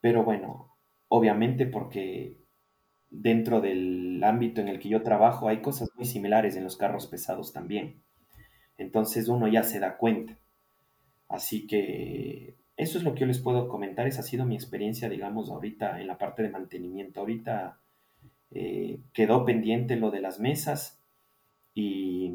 Pero 0.00 0.24
bueno, 0.24 0.76
obviamente 1.08 1.66
porque 1.66 2.36
dentro 3.08 3.60
del 3.60 4.22
ámbito 4.22 4.60
en 4.60 4.68
el 4.68 4.78
que 4.78 4.88
yo 4.88 5.02
trabajo 5.02 5.48
hay 5.48 5.62
cosas 5.62 5.88
muy 5.94 6.04
similares 6.04 6.56
en 6.56 6.64
los 6.64 6.76
carros 6.76 7.06
pesados 7.06 7.52
también. 7.52 8.02
Entonces 8.76 9.28
uno 9.28 9.48
ya 9.48 9.62
se 9.62 9.78
da 9.78 9.96
cuenta. 9.96 10.36
Así 11.28 11.66
que 11.66 12.56
eso 12.80 12.96
es 12.96 13.04
lo 13.04 13.12
que 13.12 13.20
yo 13.20 13.26
les 13.26 13.38
puedo 13.38 13.68
comentar. 13.68 14.06
Esa 14.06 14.20
ha 14.20 14.24
sido 14.24 14.46
mi 14.46 14.54
experiencia, 14.54 15.10
digamos, 15.10 15.50
ahorita 15.50 16.00
en 16.00 16.06
la 16.06 16.16
parte 16.16 16.42
de 16.42 16.48
mantenimiento. 16.48 17.20
Ahorita 17.20 17.78
eh, 18.50 19.00
quedó 19.12 19.44
pendiente 19.44 19.96
lo 19.96 20.10
de 20.10 20.22
las 20.22 20.40
mesas 20.40 20.98
y, 21.74 22.32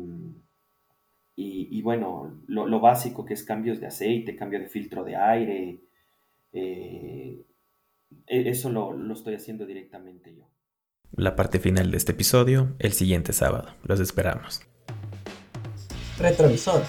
y, 1.36 1.82
bueno, 1.82 2.40
lo, 2.46 2.80
básico 2.80 3.26
que 3.26 3.34
es 3.34 3.44
cambios 3.44 3.80
de 3.80 3.88
aceite, 3.88 4.36
cambio 4.36 4.60
de 4.60 4.68
filtro 4.68 5.04
de 5.04 5.16
aire. 5.16 5.80
Eh, 6.54 7.44
e, 8.28 8.50
eso 8.50 8.70
lo, 8.70 8.94
lo 8.94 9.14
estoy 9.16 9.34
haciendo 9.34 9.66
directamente 9.66 10.36
yo. 10.36 10.48
La 11.16 11.36
parte 11.36 11.60
final 11.60 11.90
de 11.90 11.98
este 11.98 12.12
episodio 12.12 12.76
el 12.78 12.94
siguiente 12.94 13.34
sábado. 13.34 13.74
Los 13.84 14.00
esperamos. 14.00 14.62
Retrovisor 16.20 16.84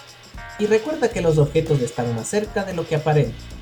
y 0.59 0.66
recuerda 0.66 1.11
que 1.11 1.21
los 1.21 1.38
objetos 1.38 1.81
están 1.81 2.14
más 2.14 2.29
cerca 2.29 2.64
de 2.64 2.75
lo 2.75 2.87
que 2.87 2.97
aparentan. 2.97 3.56